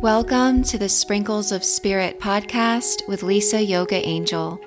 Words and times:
Welcome 0.00 0.62
to 0.62 0.78
the 0.78 0.88
Sprinkles 0.88 1.52
of 1.52 1.62
Spirit 1.62 2.20
podcast 2.20 3.06
with 3.06 3.22
Lisa 3.22 3.62
Yoga 3.62 3.96
Angel. 3.96 4.58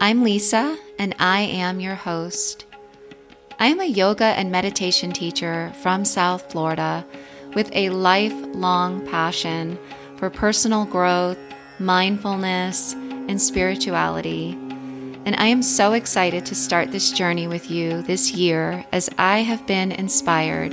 I'm 0.00 0.24
Lisa 0.24 0.76
and 0.98 1.14
I 1.20 1.42
am 1.42 1.78
your 1.78 1.94
host. 1.94 2.66
I 3.60 3.68
am 3.68 3.78
a 3.78 3.84
yoga 3.84 4.24
and 4.24 4.50
meditation 4.50 5.12
teacher 5.12 5.72
from 5.80 6.04
South 6.04 6.50
Florida 6.50 7.06
with 7.54 7.70
a 7.72 7.90
lifelong 7.90 9.06
passion 9.06 9.78
for 10.16 10.28
personal 10.28 10.86
growth, 10.86 11.38
mindfulness, 11.78 12.94
and 12.94 13.40
spirituality. 13.40 14.58
And 15.24 15.36
I 15.36 15.46
am 15.46 15.62
so 15.62 15.92
excited 15.92 16.44
to 16.46 16.56
start 16.56 16.90
this 16.90 17.12
journey 17.12 17.46
with 17.46 17.70
you 17.70 18.02
this 18.02 18.32
year 18.32 18.84
as 18.90 19.08
I 19.18 19.42
have 19.42 19.64
been 19.68 19.92
inspired 19.92 20.72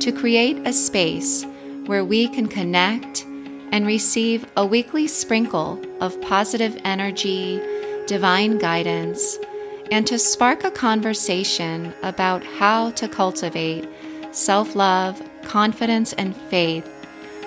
to 0.00 0.10
create 0.10 0.58
a 0.66 0.72
space 0.72 1.46
where 1.86 2.04
we 2.04 2.26
can 2.26 2.48
connect 2.48 3.24
and 3.72 3.86
receive 3.86 4.46
a 4.56 4.64
weekly 4.64 5.08
sprinkle 5.08 5.82
of 6.00 6.20
positive 6.20 6.78
energy, 6.84 7.60
divine 8.06 8.58
guidance, 8.58 9.38
and 9.90 10.06
to 10.06 10.18
spark 10.18 10.62
a 10.62 10.70
conversation 10.70 11.92
about 12.02 12.44
how 12.44 12.90
to 12.92 13.08
cultivate 13.08 13.88
self 14.30 14.76
love, 14.76 15.20
confidence, 15.42 16.12
and 16.12 16.36
faith 16.36 16.88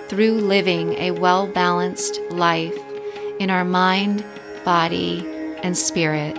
through 0.08 0.34
living 0.34 0.94
a 0.94 1.12
well 1.12 1.48
balanced 1.48 2.20
life 2.32 2.78
in 3.40 3.50
our 3.50 3.66
mind, 3.66 4.24
body, 4.64 5.26
and 5.64 5.78
spirit. 5.78 6.38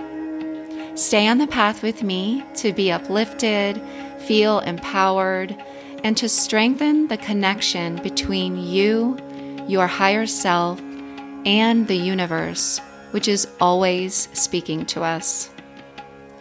Stay 0.95 1.27
on 1.27 1.37
the 1.37 1.47
path 1.47 1.83
with 1.83 2.03
me 2.03 2.43
to 2.55 2.73
be 2.73 2.91
uplifted, 2.91 3.81
feel 4.19 4.59
empowered, 4.59 5.55
and 6.03 6.17
to 6.17 6.27
strengthen 6.27 7.07
the 7.07 7.17
connection 7.17 7.97
between 7.97 8.57
you 8.57 9.17
your 9.67 9.87
higher 9.87 10.25
self, 10.25 10.81
and 11.45 11.87
the 11.87 11.95
universe, 11.95 12.79
which 13.11 13.27
is 13.27 13.47
always 13.59 14.27
speaking 14.33 14.85
to 14.87 15.03
us. 15.03 15.49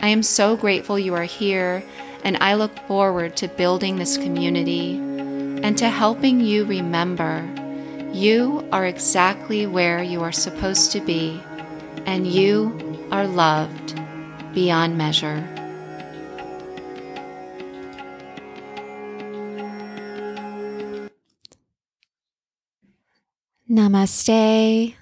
I 0.00 0.08
am 0.08 0.22
so 0.22 0.56
grateful 0.56 0.98
you 0.98 1.14
are 1.14 1.24
here, 1.24 1.82
and 2.24 2.36
I 2.40 2.54
look 2.54 2.76
forward 2.86 3.36
to 3.36 3.48
building 3.48 3.96
this 3.96 4.16
community 4.16 4.96
and 4.96 5.76
to 5.78 5.88
helping 5.88 6.40
you 6.40 6.64
remember 6.64 7.48
you 8.12 8.66
are 8.72 8.86
exactly 8.86 9.66
where 9.66 10.02
you 10.02 10.22
are 10.22 10.32
supposed 10.32 10.92
to 10.92 11.00
be, 11.00 11.40
and 12.06 12.26
you 12.26 13.06
are 13.10 13.26
loved 13.26 14.00
beyond 14.54 14.96
measure. 14.96 15.55
Namaste. 23.76 24.94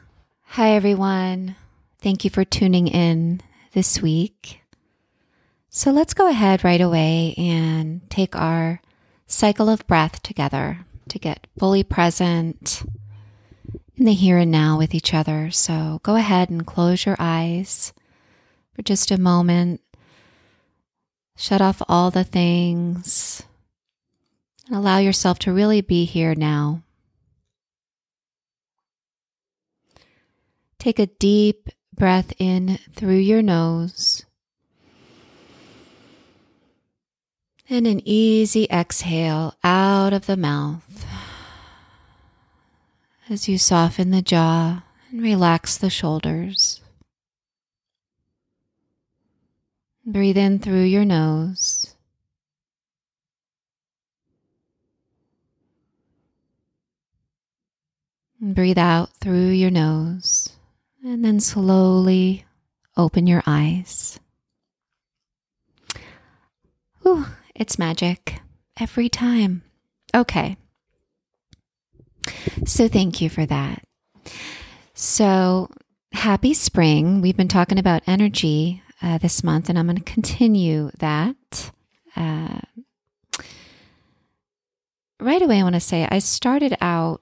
Hi, 0.47 0.71
everyone. 0.73 1.55
Thank 2.03 2.25
you 2.25 2.31
for 2.31 2.45
tuning 2.45 2.89
in 2.89 3.41
this 3.71 4.03
week. 4.03 4.63
So 5.69 5.93
let's 5.93 6.13
go 6.13 6.29
ahead 6.29 6.65
right 6.65 6.81
away 6.81 7.37
and 7.39 8.01
take 8.11 8.35
our 8.35 8.83
cycle 9.29 9.69
of 9.69 9.87
breath 9.87 10.25
together 10.25 10.81
to 11.09 11.21
get 11.21 11.47
fully 11.57 11.85
present 11.85 12.83
in 13.95 14.07
the 14.07 14.13
here 14.13 14.39
and 14.39 14.51
now 14.51 14.77
with 14.77 14.93
each 14.93 15.15
other. 15.15 15.53
So 15.53 16.01
go 16.03 16.17
ahead 16.17 16.51
and 16.51 16.67
close 16.67 17.07
your 17.07 17.17
eyes 17.21 17.93
for 18.75 18.83
just 18.83 19.13
a 19.13 19.21
moment. 19.21 19.83
Shut 21.37 21.61
off 21.61 21.81
all 21.89 22.11
the 22.11 22.25
things. 22.25 23.41
Allow 24.69 24.99
yourself 24.99 25.39
to 25.41 25.53
really 25.53 25.81
be 25.81 26.07
here 26.07 26.35
now. 26.35 26.83
Take 30.85 30.99
a 30.99 31.07
deep 31.07 31.71
breath 31.97 32.35
in 32.39 32.79
through 32.93 33.17
your 33.17 33.41
nose 33.41 34.23
and 37.71 37.87
an 37.87 38.03
easy 38.05 38.67
exhale 38.71 39.55
out 39.65 40.13
of 40.13 40.27
the 40.27 40.37
mouth 40.37 41.07
as 43.31 43.49
you 43.49 43.57
soften 43.57 44.11
the 44.11 44.21
jaw 44.21 44.83
and 45.11 45.23
relax 45.23 45.79
the 45.79 45.89
shoulders. 45.89 46.83
Breathe 50.05 50.37
in 50.37 50.59
through 50.59 50.83
your 50.83 51.07
nose. 51.07 51.95
And 58.39 58.55
breathe 58.55 58.77
out 58.77 59.15
through 59.15 59.49
your 59.49 59.71
nose. 59.71 60.44
And 61.05 61.23
then 61.23 61.39
slowly 61.39 62.47
open 62.97 63.27
your 63.27 63.43
eyes. 63.47 64.19
Ooh, 67.07 67.27
it's 67.55 67.79
magic 67.79 68.41
every 68.81 69.11
time. 69.11 69.63
Okay. 70.15 70.57
So 72.65 72.89
thank 72.89 73.21
you 73.21 73.29
for 73.29 73.45
that. 73.45 73.85
So 74.95 75.69
happy 76.13 76.55
spring. 76.55 77.21
We've 77.21 77.37
been 77.37 77.49
talking 77.49 77.79
about 77.79 78.03
energy 78.07 78.83
uh, 79.03 79.19
this 79.19 79.45
month, 79.45 79.69
and 79.69 79.79
I'm 79.79 79.87
going 79.87 79.99
to 79.99 80.05
continue 80.05 80.91
that. 81.01 81.71
Uh, 82.17 82.61
right 85.21 85.43
away, 85.43 85.61
I 85.61 85.63
want 85.65 85.75
to 85.75 85.81
say 85.81 86.09
I 86.11 86.21
started 86.21 86.77
out 86.81 87.21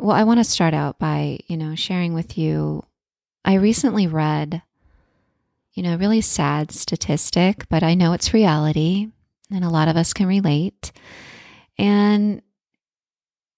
well, 0.00 0.16
I 0.16 0.24
want 0.24 0.40
to 0.40 0.44
start 0.44 0.74
out 0.74 0.98
by, 0.98 1.40
you 1.46 1.56
know, 1.56 1.74
sharing 1.74 2.14
with 2.14 2.38
you. 2.38 2.84
I 3.44 3.54
recently 3.54 4.06
read, 4.06 4.62
you 5.72 5.82
know, 5.82 5.94
a 5.94 5.98
really 5.98 6.20
sad 6.20 6.72
statistic, 6.72 7.68
but 7.68 7.82
I 7.82 7.94
know 7.94 8.12
it's 8.12 8.34
reality 8.34 9.08
and 9.50 9.64
a 9.64 9.70
lot 9.70 9.88
of 9.88 9.96
us 9.96 10.12
can 10.12 10.26
relate. 10.26 10.92
And 11.78 12.42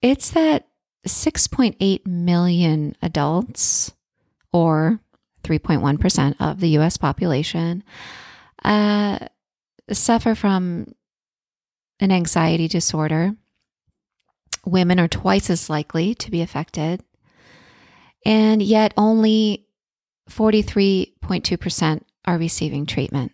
it's 0.01 0.31
that 0.31 0.69
6.8 1.07 2.07
million 2.07 2.97
adults, 3.03 3.93
or 4.53 5.01
3.1% 5.45 6.37
of 6.39 6.61
the 6.61 6.79
US 6.79 6.97
population, 6.97 7.83
uh, 8.65 9.19
suffer 9.91 10.35
from 10.35 10.95
an 12.01 12.13
anxiety 12.13 12.69
disorder 12.69 13.35
women 14.65 15.01
are 15.01 15.09
twice 15.09 15.51
as 15.51 15.71
likely 15.71 16.15
to 16.17 16.31
be 16.31 16.43
affected, 16.43 17.03
and 18.25 18.63
yet 18.63 18.95
only 18.97 19.67
43.2% 20.31 22.03
are 22.25 22.39
receiving 22.39 22.87
treatment. 22.87 23.33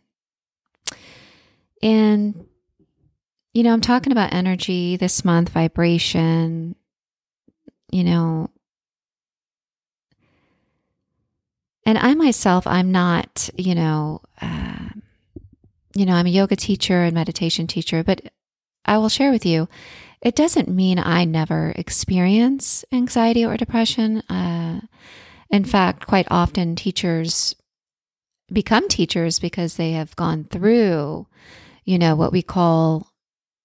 And, 1.82 2.46
you 3.52 3.62
know, 3.62 3.72
I'm 3.72 3.80
talking 3.80 4.12
about 4.12 4.32
energy 4.32 4.96
this 4.96 5.24
month, 5.24 5.50
vibration, 5.50 6.74
you 7.90 8.04
know. 8.04 8.50
And 11.84 11.98
I 11.98 12.14
myself, 12.14 12.66
I'm 12.66 12.90
not, 12.92 13.48
you 13.56 13.74
know, 13.74 14.20
uh, 14.42 14.88
you 15.94 16.04
know, 16.04 16.14
I'm 16.14 16.26
a 16.26 16.30
yoga 16.30 16.56
teacher 16.56 17.02
and 17.02 17.14
meditation 17.14 17.66
teacher, 17.66 18.04
but 18.04 18.20
I 18.84 18.98
will 18.98 19.08
share 19.08 19.30
with 19.30 19.46
you 19.46 19.68
it 20.20 20.34
doesn't 20.34 20.68
mean 20.68 20.98
I 20.98 21.24
never 21.24 21.72
experience 21.76 22.84
anxiety 22.92 23.44
or 23.44 23.56
depression. 23.56 24.18
Uh, 24.22 24.80
in 25.50 25.64
fact, 25.64 26.06
quite 26.06 26.26
often 26.30 26.76
teachers 26.76 27.54
become 28.52 28.88
teachers 28.88 29.38
because 29.38 29.76
they 29.76 29.92
have 29.92 30.16
gone 30.16 30.44
through, 30.44 31.26
you 31.84 31.98
know, 31.98 32.16
what 32.16 32.32
we 32.32 32.42
call 32.42 33.12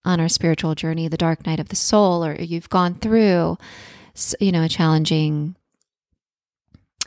on 0.06 0.20
our 0.20 0.30
spiritual 0.30 0.76
journey 0.76 1.08
the 1.08 1.18
dark 1.18 1.46
night 1.46 1.60
of 1.60 1.70
the 1.70 1.76
soul, 1.76 2.24
or 2.26 2.36
you've 2.36 2.70
gone 2.70 2.96
through, 2.96 3.58
you 4.40 4.52
know, 4.52 4.64
a 4.64 4.70
challenging 4.70 5.56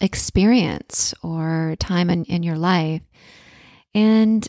experience 0.01 1.15
or 1.23 1.77
time 1.79 2.11
in, 2.11 2.25
in 2.25 2.43
your 2.43 2.57
life. 2.57 3.03
And 3.95 4.47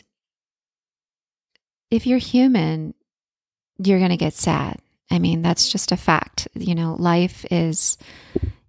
if 1.90 2.06
you're 2.06 2.18
human, 2.18 2.94
you're 3.78 3.98
going 3.98 4.10
to 4.10 4.16
get 4.16 4.34
sad. 4.34 4.78
I 5.10 5.18
mean, 5.18 5.42
that's 5.42 5.70
just 5.70 5.92
a 5.92 5.96
fact. 5.96 6.48
You 6.54 6.74
know, 6.74 6.96
life 6.98 7.44
is, 7.50 7.96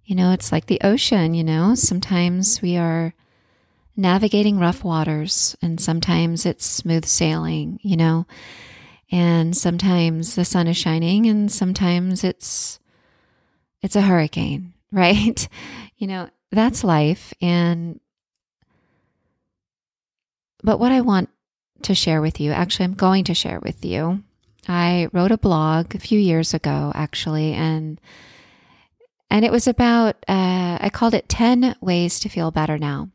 you 0.04 0.14
know, 0.14 0.32
it's 0.32 0.52
like 0.52 0.66
the 0.66 0.80
ocean, 0.82 1.34
you 1.34 1.44
know, 1.44 1.74
sometimes 1.74 2.62
we 2.62 2.76
are 2.76 3.14
navigating 3.96 4.58
rough 4.58 4.82
waters 4.82 5.56
and 5.60 5.80
sometimes 5.80 6.46
it's 6.46 6.64
smooth 6.64 7.04
sailing, 7.04 7.78
you 7.82 7.96
know, 7.96 8.26
and 9.12 9.56
sometimes 9.56 10.34
the 10.34 10.44
sun 10.44 10.66
is 10.66 10.76
shining 10.76 11.26
and 11.26 11.52
sometimes 11.52 12.24
it's, 12.24 12.78
it's 13.82 13.96
a 13.96 14.02
hurricane, 14.02 14.72
right? 14.92 15.48
you 15.98 16.06
know, 16.06 16.28
that's 16.50 16.82
life. 16.82 17.34
And, 17.42 18.00
but 20.62 20.78
what 20.78 20.92
I 20.92 21.02
want 21.02 21.28
to 21.82 21.94
share 21.94 22.22
with 22.22 22.40
you, 22.40 22.52
actually, 22.52 22.84
I'm 22.84 22.94
going 22.94 23.24
to 23.24 23.34
share 23.34 23.60
with 23.60 23.84
you 23.84 24.22
I 24.68 25.08
wrote 25.12 25.32
a 25.32 25.38
blog 25.38 25.94
a 25.94 25.98
few 25.98 26.18
years 26.18 26.54
ago, 26.54 26.92
actually, 26.94 27.52
and 27.52 28.00
and 29.30 29.44
it 29.44 29.52
was 29.52 29.68
about, 29.68 30.16
uh, 30.26 30.78
I 30.80 30.90
called 30.92 31.14
it 31.14 31.28
10 31.28 31.76
Ways 31.80 32.18
to 32.20 32.28
Feel 32.28 32.50
Better 32.50 32.78
Now. 32.78 33.10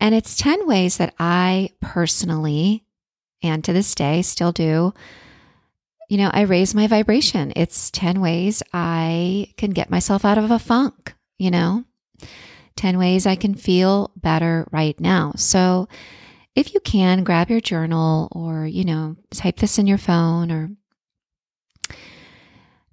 And 0.00 0.14
it's 0.14 0.36
10 0.36 0.66
ways 0.66 0.96
that 0.96 1.14
I 1.18 1.70
personally, 1.80 2.84
and 3.42 3.62
to 3.64 3.72
this 3.72 3.94
day, 3.94 4.22
still 4.22 4.52
do. 4.52 4.94
You 6.08 6.16
know, 6.16 6.30
I 6.32 6.42
raise 6.42 6.74
my 6.74 6.86
vibration. 6.86 7.52
It's 7.54 7.90
10 7.90 8.20
ways 8.20 8.62
I 8.72 9.52
can 9.56 9.72
get 9.72 9.90
myself 9.90 10.24
out 10.24 10.38
of 10.38 10.50
a 10.50 10.58
funk, 10.58 11.14
you 11.38 11.50
know, 11.50 11.84
10 12.76 12.98
ways 12.98 13.26
I 13.26 13.36
can 13.36 13.54
feel 13.54 14.10
better 14.16 14.66
right 14.70 14.98
now. 15.00 15.32
So, 15.36 15.88
if 16.56 16.72
you 16.72 16.80
can, 16.80 17.22
grab 17.22 17.50
your 17.50 17.60
journal 17.60 18.28
or, 18.32 18.66
you 18.66 18.84
know, 18.84 19.16
type 19.30 19.58
this 19.58 19.78
in 19.78 19.86
your 19.86 19.98
phone 19.98 20.50
or 20.50 20.70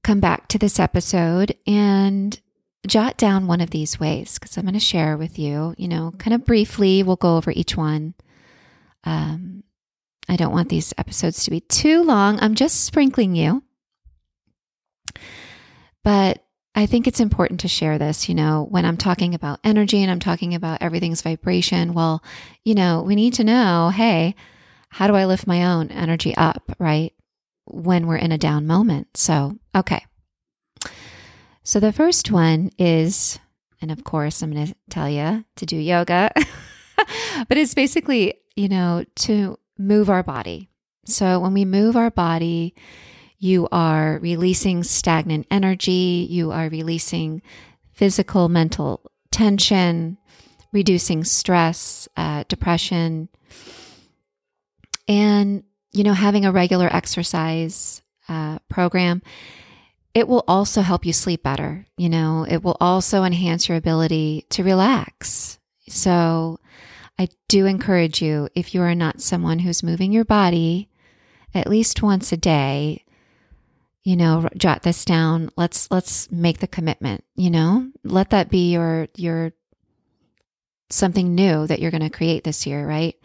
come 0.03 0.19
back 0.19 0.49
to 0.49 0.59
this 0.59 0.79
episode 0.79 1.55
and 1.65 2.41
jot 2.85 3.15
down 3.17 3.47
one 3.47 3.61
of 3.61 3.69
these 3.69 3.97
ways 3.97 4.37
because 4.37 4.57
I'm 4.57 4.65
going 4.65 4.73
to 4.73 4.79
share 4.79 5.15
with 5.15 5.39
you, 5.39 5.73
you 5.77 5.87
know, 5.87 6.11
kind 6.17 6.33
of 6.33 6.45
briefly. 6.45 7.03
We'll 7.03 7.15
go 7.15 7.37
over 7.37 7.51
each 7.51 7.77
one. 7.77 8.13
Um, 9.05 9.63
I 10.27 10.35
don't 10.35 10.51
want 10.51 10.67
these 10.67 10.93
episodes 10.97 11.45
to 11.45 11.51
be 11.51 11.61
too 11.61 12.03
long. 12.03 12.39
I'm 12.41 12.55
just 12.55 12.83
sprinkling 12.83 13.33
you. 13.33 13.63
But 16.03 16.42
I 16.75 16.87
think 16.87 17.07
it's 17.07 17.19
important 17.19 17.59
to 17.61 17.67
share 17.67 17.99
this, 17.99 18.27
you 18.27 18.33
know, 18.33 18.65
when 18.69 18.85
I'm 18.85 18.97
talking 18.97 19.35
about 19.35 19.59
energy 19.63 20.01
and 20.01 20.09
I'm 20.09 20.19
talking 20.19 20.55
about 20.55 20.81
everything's 20.81 21.21
vibration. 21.21 21.93
Well, 21.93 22.23
you 22.63 22.73
know, 22.73 23.03
we 23.03 23.15
need 23.15 23.33
to 23.35 23.43
know 23.43 23.91
hey, 23.93 24.35
how 24.89 25.07
do 25.07 25.15
I 25.15 25.25
lift 25.25 25.47
my 25.47 25.65
own 25.65 25.89
energy 25.89 26.35
up, 26.35 26.75
right? 26.79 27.13
When 27.65 28.07
we're 28.07 28.17
in 28.17 28.31
a 28.31 28.37
down 28.37 28.65
moment. 28.65 29.17
So, 29.17 29.57
okay. 29.75 30.05
So 31.63 31.79
the 31.79 31.93
first 31.93 32.31
one 32.31 32.71
is, 32.77 33.39
and 33.81 33.91
of 33.91 34.03
course, 34.03 34.41
I'm 34.41 34.51
going 34.51 34.67
to 34.67 34.75
tell 34.89 35.09
you 35.09 35.45
to 35.55 35.65
do 35.65 35.77
yoga, 35.77 36.31
but 37.47 37.57
it's 37.57 37.73
basically, 37.73 38.35
you 38.55 38.67
know, 38.67 39.05
to 39.15 39.57
move 39.77 40.09
our 40.09 40.23
body. 40.23 40.69
So 41.05 41.39
when 41.39 41.53
we 41.53 41.65
move 41.65 41.95
our 41.95 42.11
body, 42.11 42.75
you 43.43 43.67
are 43.71 44.19
releasing 44.19 44.83
stagnant 44.83 45.45
energy, 45.51 46.27
you 46.29 46.51
are 46.51 46.69
releasing 46.69 47.41
physical, 47.91 48.49
mental 48.49 49.11
tension, 49.31 50.17
reducing 50.71 51.23
stress, 51.23 52.07
uh, 52.17 52.43
depression, 52.47 53.29
and, 55.07 55.63
you 55.91 56.03
know, 56.03 56.13
having 56.13 56.45
a 56.45 56.51
regular 56.51 56.87
exercise 56.87 58.01
uh, 58.29 58.57
program 58.69 59.21
it 60.13 60.27
will 60.27 60.43
also 60.47 60.81
help 60.81 61.05
you 61.05 61.13
sleep 61.13 61.43
better. 61.43 61.85
You 61.97 62.09
know, 62.09 62.45
it 62.47 62.63
will 62.63 62.77
also 62.79 63.23
enhance 63.23 63.67
your 63.67 63.77
ability 63.77 64.45
to 64.51 64.63
relax. 64.63 65.59
So 65.89 66.59
I 67.17 67.29
do 67.47 67.65
encourage 67.65 68.21
you, 68.21 68.49
if 68.55 68.73
you 68.73 68.81
are 68.81 68.95
not 68.95 69.21
someone 69.21 69.59
who's 69.59 69.83
moving 69.83 70.11
your 70.11 70.25
body 70.25 70.89
at 71.53 71.67
least 71.67 72.01
once 72.01 72.31
a 72.31 72.37
day, 72.37 73.03
you 74.03 74.15
know, 74.15 74.49
jot 74.57 74.83
this 74.83 75.05
down. 75.05 75.49
Let's, 75.55 75.89
let's 75.91 76.31
make 76.31 76.59
the 76.59 76.67
commitment, 76.67 77.23
you 77.35 77.49
know, 77.49 77.89
let 78.03 78.31
that 78.31 78.49
be 78.49 78.71
your, 78.71 79.07
your 79.15 79.53
something 80.89 81.33
new 81.35 81.67
that 81.67 81.79
you're 81.79 81.91
going 81.91 82.01
to 82.03 82.09
create 82.09 82.43
this 82.43 82.65
year, 82.65 82.87
right? 82.87 83.15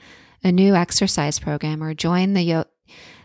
A 0.45 0.53
new 0.53 0.75
exercise 0.75 1.39
program 1.39 1.83
or 1.83 1.95
join 1.95 2.35
the 2.35 2.67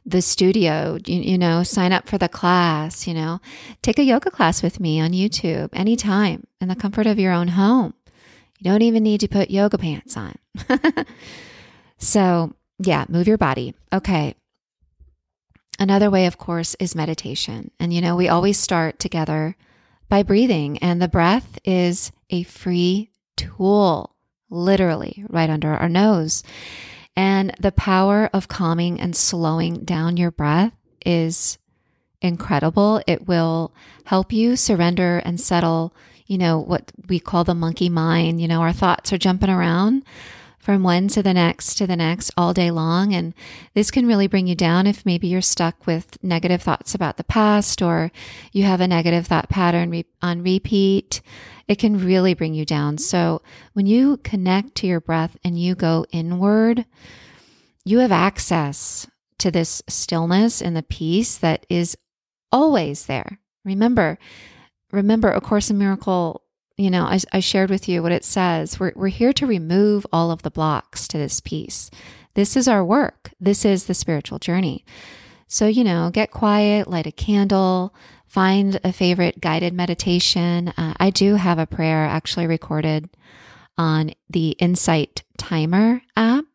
the 0.05 0.21
studio, 0.21 0.97
you, 1.05 1.21
you, 1.21 1.37
know, 1.37 1.63
sign 1.63 1.93
up 1.93 2.09
for 2.09 2.17
the 2.17 2.27
class, 2.27 3.07
you 3.07 3.13
know, 3.13 3.39
take 3.81 3.99
a 3.99 4.03
yoga 4.03 4.29
class 4.29 4.61
with 4.61 4.79
me 4.79 4.99
on 4.99 5.11
YouTube 5.11 5.69
anytime 5.73 6.45
in 6.59 6.67
the 6.67 6.75
comfort 6.75 7.07
of 7.07 7.19
your 7.19 7.31
own 7.31 7.49
home. 7.49 7.93
You 8.59 8.69
don't 8.69 8.81
even 8.81 9.03
need 9.03 9.21
to 9.21 9.27
put 9.27 9.49
yoga 9.49 9.77
pants 9.77 10.17
on. 10.17 10.35
so, 11.97 12.53
yeah, 12.79 13.05
move 13.07 13.27
your 13.27 13.37
body. 13.37 13.75
Okay. 13.93 14.35
Another 15.79 16.09
way, 16.09 16.25
of 16.25 16.37
course, 16.37 16.75
is 16.79 16.95
meditation. 16.95 17.71
And, 17.79 17.93
you 17.93 18.01
know, 18.01 18.15
we 18.15 18.29
always 18.29 18.59
start 18.59 18.99
together 18.99 19.55
by 20.09 20.23
breathing, 20.23 20.77
and 20.77 21.01
the 21.01 21.07
breath 21.07 21.59
is 21.65 22.11
a 22.29 22.43
free 22.43 23.09
tool, 23.35 24.15
literally 24.49 25.25
right 25.29 25.49
under 25.49 25.73
our 25.73 25.89
nose. 25.89 26.43
And 27.15 27.53
the 27.59 27.71
power 27.71 28.29
of 28.33 28.47
calming 28.47 28.99
and 28.99 29.15
slowing 29.15 29.83
down 29.83 30.17
your 30.17 30.31
breath 30.31 30.73
is 31.05 31.57
incredible. 32.21 33.01
It 33.07 33.27
will 33.27 33.73
help 34.05 34.31
you 34.31 34.55
surrender 34.55 35.17
and 35.25 35.39
settle, 35.39 35.95
you 36.27 36.37
know, 36.37 36.59
what 36.59 36.91
we 37.07 37.19
call 37.19 37.43
the 37.43 37.55
monkey 37.55 37.89
mind. 37.89 38.41
You 38.41 38.47
know, 38.47 38.61
our 38.61 38.73
thoughts 38.73 39.11
are 39.13 39.17
jumping 39.17 39.49
around 39.49 40.03
from 40.63 40.81
one 40.81 41.09
to 41.09 41.21
the 41.21 41.33
next 41.33 41.75
to 41.75 41.85
the 41.85 41.97
next 41.97 42.31
all 42.37 42.53
day 42.53 42.71
long. 42.71 43.13
And 43.13 43.33
this 43.73 43.91
can 43.91 44.07
really 44.07 44.27
bring 44.27 44.47
you 44.47 44.55
down 44.55 44.87
if 44.87 45.05
maybe 45.05 45.27
you're 45.27 45.41
stuck 45.41 45.85
with 45.85 46.17
negative 46.23 46.61
thoughts 46.61 46.95
about 46.95 47.17
the 47.17 47.25
past 47.25 47.81
or 47.81 48.13
you 48.53 48.63
have 48.63 48.79
a 48.79 48.87
negative 48.87 49.27
thought 49.27 49.49
pattern 49.49 49.89
re- 49.89 50.05
on 50.21 50.41
repeat. 50.41 51.21
It 51.67 51.79
can 51.79 52.05
really 52.05 52.33
bring 52.33 52.53
you 52.53 52.63
down. 52.63 52.97
So 52.97 53.41
when 53.73 53.87
you 53.87 54.15
connect 54.23 54.75
to 54.75 54.87
your 54.87 55.01
breath 55.01 55.35
and 55.43 55.59
you 55.59 55.75
go 55.75 56.05
inward, 56.13 56.85
you 57.83 57.99
have 57.99 58.13
access 58.13 59.05
to 59.39 59.51
this 59.51 59.83
stillness 59.89 60.61
and 60.61 60.77
the 60.77 60.83
peace 60.83 61.37
that 61.39 61.65
is 61.69 61.97
always 62.53 63.07
there. 63.07 63.37
Remember, 63.65 64.17
remember, 64.93 65.29
A 65.29 65.41
Course 65.41 65.69
in 65.69 65.77
Miracle 65.77 66.41
you 66.77 66.89
know, 66.89 67.03
I, 67.03 67.19
I 67.31 67.39
shared 67.39 67.69
with 67.69 67.87
you 67.87 68.01
what 68.01 68.11
it 68.11 68.25
says. 68.25 68.79
We're, 68.79 68.93
we're 68.95 69.07
here 69.07 69.33
to 69.33 69.45
remove 69.45 70.05
all 70.11 70.31
of 70.31 70.41
the 70.41 70.51
blocks 70.51 71.07
to 71.09 71.17
this 71.17 71.39
peace. 71.39 71.91
This 72.33 72.57
is 72.57 72.67
our 72.67 72.83
work. 72.83 73.31
This 73.39 73.63
is 73.63 73.85
the 73.85 73.93
spiritual 73.93 74.39
journey. 74.39 74.83
So, 75.47 75.67
you 75.67 75.83
know, 75.83 76.09
get 76.09 76.31
quiet, 76.31 76.87
light 76.87 77.05
a 77.05 77.11
candle, 77.11 77.93
find 78.25 78.79
a 78.83 78.91
favorite 78.91 79.39
guided 79.39 79.73
meditation. 79.73 80.69
Uh, 80.69 80.95
I 80.99 81.11
do 81.11 81.35
have 81.35 81.59
a 81.59 81.67
prayer 81.67 82.05
actually 82.05 82.47
recorded 82.47 83.07
on 83.77 84.11
the 84.29 84.49
Insight 84.51 85.23
Timer 85.37 86.01
app. 86.15 86.45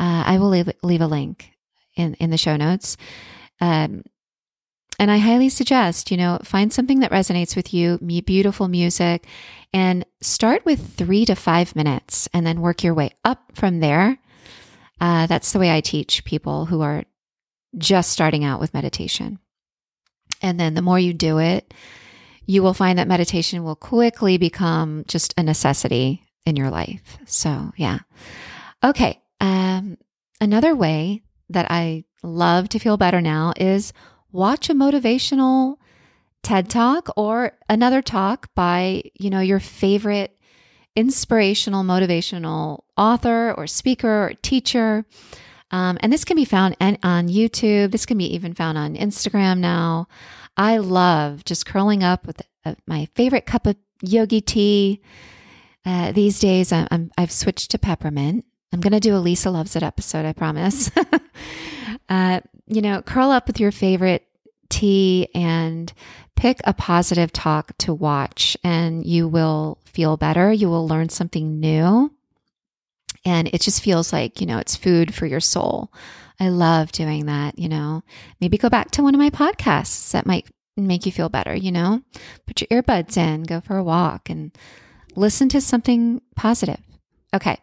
Uh, 0.00 0.24
I 0.26 0.38
will 0.38 0.48
leave, 0.48 0.70
leave 0.82 1.00
a 1.00 1.06
link 1.06 1.52
in, 1.94 2.14
in 2.14 2.30
the 2.30 2.36
show 2.36 2.56
notes. 2.56 2.96
Um, 3.60 4.02
and 4.98 5.10
I 5.10 5.18
highly 5.18 5.48
suggest, 5.48 6.10
you 6.10 6.16
know, 6.16 6.38
find 6.42 6.72
something 6.72 7.00
that 7.00 7.12
resonates 7.12 7.54
with 7.54 7.72
you, 7.72 7.98
beautiful 7.98 8.66
music, 8.68 9.26
and 9.72 10.04
start 10.20 10.64
with 10.64 10.94
three 10.94 11.24
to 11.26 11.34
five 11.34 11.76
minutes 11.76 12.28
and 12.32 12.46
then 12.46 12.60
work 12.60 12.82
your 12.82 12.94
way 12.94 13.10
up 13.24 13.52
from 13.54 13.80
there. 13.80 14.18
Uh, 15.00 15.26
that's 15.26 15.52
the 15.52 15.60
way 15.60 15.70
I 15.70 15.80
teach 15.80 16.24
people 16.24 16.66
who 16.66 16.80
are 16.80 17.04
just 17.76 18.10
starting 18.10 18.44
out 18.44 18.60
with 18.60 18.74
meditation. 18.74 19.38
And 20.42 20.58
then 20.58 20.74
the 20.74 20.82
more 20.82 20.98
you 20.98 21.12
do 21.12 21.38
it, 21.38 21.72
you 22.46 22.62
will 22.62 22.74
find 22.74 22.98
that 22.98 23.06
meditation 23.08 23.62
will 23.62 23.76
quickly 23.76 24.38
become 24.38 25.04
just 25.06 25.34
a 25.36 25.42
necessity 25.42 26.24
in 26.46 26.56
your 26.56 26.70
life. 26.70 27.18
So, 27.26 27.72
yeah. 27.76 27.98
Okay. 28.82 29.20
Um, 29.40 29.98
another 30.40 30.74
way 30.74 31.22
that 31.50 31.70
I 31.70 32.04
love 32.22 32.68
to 32.70 32.78
feel 32.78 32.96
better 32.96 33.20
now 33.20 33.52
is 33.56 33.92
watch 34.32 34.70
a 34.70 34.74
motivational 34.74 35.76
TED 36.42 36.70
talk 36.70 37.08
or 37.16 37.52
another 37.68 38.02
talk 38.02 38.54
by, 38.54 39.02
you 39.14 39.30
know, 39.30 39.40
your 39.40 39.60
favorite 39.60 40.38
inspirational, 40.96 41.84
motivational 41.84 42.80
author 42.96 43.52
or 43.52 43.66
speaker 43.66 44.24
or 44.24 44.32
teacher. 44.42 45.04
Um, 45.70 45.98
and 46.00 46.12
this 46.12 46.24
can 46.24 46.36
be 46.36 46.44
found 46.44 46.76
on 46.80 47.28
YouTube. 47.28 47.92
This 47.92 48.06
can 48.06 48.18
be 48.18 48.34
even 48.34 48.54
found 48.54 48.78
on 48.78 48.96
Instagram 48.96 49.58
now. 49.58 50.08
I 50.56 50.78
love 50.78 51.44
just 51.44 51.66
curling 51.66 52.02
up 52.02 52.26
with 52.26 52.42
a, 52.64 52.76
my 52.86 53.08
favorite 53.14 53.46
cup 53.46 53.66
of 53.66 53.76
yogi 54.02 54.40
tea. 54.40 55.00
Uh, 55.84 56.12
these 56.12 56.40
days, 56.40 56.72
i 56.72 56.86
have 57.16 57.30
switched 57.30 57.70
to 57.70 57.78
peppermint. 57.78 58.44
I'm 58.72 58.80
going 58.80 58.92
to 58.92 59.00
do 59.00 59.16
a 59.16 59.18
Lisa 59.18 59.50
Loves 59.50 59.76
It 59.76 59.82
episode, 59.82 60.26
I 60.26 60.32
promise. 60.32 60.90
uh, 62.08 62.40
you 62.68 62.82
know, 62.82 63.02
curl 63.02 63.30
up 63.30 63.46
with 63.46 63.60
your 63.60 63.72
favorite 63.72 64.24
tea 64.68 65.28
and 65.34 65.92
pick 66.36 66.60
a 66.64 66.72
positive 66.72 67.32
talk 67.32 67.76
to 67.78 67.92
watch, 67.92 68.56
and 68.62 69.04
you 69.04 69.26
will 69.26 69.78
feel 69.84 70.16
better. 70.16 70.52
You 70.52 70.68
will 70.68 70.86
learn 70.86 71.08
something 71.08 71.58
new. 71.58 72.12
And 73.24 73.48
it 73.48 73.60
just 73.60 73.82
feels 73.82 74.12
like, 74.12 74.40
you 74.40 74.46
know, 74.46 74.58
it's 74.58 74.76
food 74.76 75.14
for 75.14 75.26
your 75.26 75.40
soul. 75.40 75.92
I 76.38 76.50
love 76.50 76.92
doing 76.92 77.26
that, 77.26 77.58
you 77.58 77.68
know. 77.68 78.02
Maybe 78.40 78.58
go 78.58 78.70
back 78.70 78.92
to 78.92 79.02
one 79.02 79.14
of 79.14 79.18
my 79.18 79.30
podcasts 79.30 80.12
that 80.12 80.26
might 80.26 80.46
make 80.76 81.04
you 81.04 81.12
feel 81.12 81.28
better, 81.28 81.54
you 81.54 81.72
know. 81.72 82.02
Put 82.46 82.60
your 82.60 82.82
earbuds 82.82 83.16
in, 83.16 83.42
go 83.42 83.60
for 83.60 83.76
a 83.76 83.82
walk, 83.82 84.30
and 84.30 84.56
listen 85.16 85.48
to 85.48 85.60
something 85.60 86.22
positive. 86.36 86.80
Okay. 87.34 87.58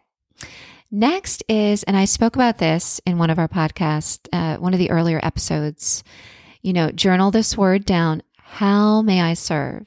Next 0.90 1.42
is, 1.48 1.82
and 1.82 1.96
I 1.96 2.04
spoke 2.04 2.36
about 2.36 2.58
this 2.58 3.00
in 3.06 3.18
one 3.18 3.30
of 3.30 3.38
our 3.38 3.48
podcasts, 3.48 4.28
uh, 4.32 4.56
one 4.58 4.72
of 4.72 4.78
the 4.78 4.90
earlier 4.90 5.20
episodes. 5.22 6.04
You 6.62 6.72
know, 6.72 6.90
journal 6.90 7.30
this 7.30 7.56
word 7.56 7.84
down. 7.84 8.22
How 8.38 9.02
may 9.02 9.20
I 9.20 9.34
serve? 9.34 9.86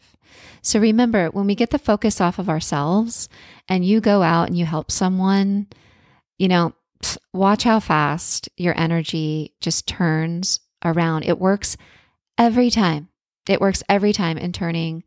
So 0.62 0.80
remember, 0.80 1.28
when 1.28 1.48
we 1.48 1.56
get 1.56 1.70
the 1.70 1.80
focus 1.80 2.20
off 2.20 2.40
of 2.40 2.50
ourselves 2.50 3.30
and 3.68 3.86
you 3.86 4.02
go 4.02 4.22
out 4.22 4.48
and 4.48 4.58
you 4.58 4.66
help 4.66 4.92
someone, 4.92 5.68
you 6.38 6.48
know, 6.48 6.74
watch 7.34 7.64
how 7.64 7.80
fast 7.80 8.50
your 8.58 8.78
energy 8.78 9.54
just 9.62 9.88
turns 9.88 10.60
around. 10.84 11.24
It 11.24 11.40
works 11.40 11.78
every 12.38 12.70
time. 12.70 13.10
It 13.48 13.62
works 13.62 13.84
every 13.90 14.14
time 14.14 14.38
in 14.38 14.52
turning, 14.52 15.04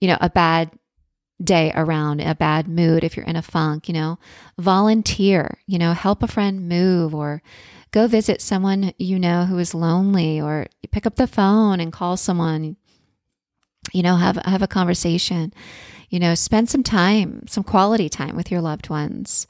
you 0.00 0.08
know, 0.08 0.18
a 0.20 0.30
bad 0.30 0.70
day 1.42 1.72
around, 1.74 2.20
a 2.20 2.34
bad 2.34 2.66
mood 2.66 3.04
if 3.04 3.16
you're 3.16 3.26
in 3.26 3.36
a 3.36 3.42
funk, 3.42 3.88
you 3.88 3.94
know, 3.94 4.18
volunteer, 4.58 5.58
you 5.66 5.78
know, 5.78 5.92
help 5.92 6.22
a 6.22 6.28
friend 6.28 6.68
move 6.68 7.14
or 7.14 7.42
go 7.90 8.06
visit 8.06 8.42
someone 8.42 8.92
you 8.98 9.18
know 9.18 9.44
who 9.44 9.58
is 9.58 9.74
lonely 9.74 10.40
or 10.40 10.66
pick 10.90 11.06
up 11.06 11.16
the 11.16 11.26
phone 11.26 11.80
and 11.80 11.92
call 11.92 12.16
someone 12.16 12.76
you 13.92 14.02
know 14.02 14.16
have 14.16 14.36
have 14.44 14.60
a 14.60 14.66
conversation 14.66 15.52
you 16.10 16.18
know 16.18 16.34
spend 16.34 16.68
some 16.68 16.82
time 16.82 17.46
some 17.46 17.64
quality 17.64 18.08
time 18.08 18.36
with 18.36 18.50
your 18.50 18.60
loved 18.60 18.90
ones. 18.90 19.46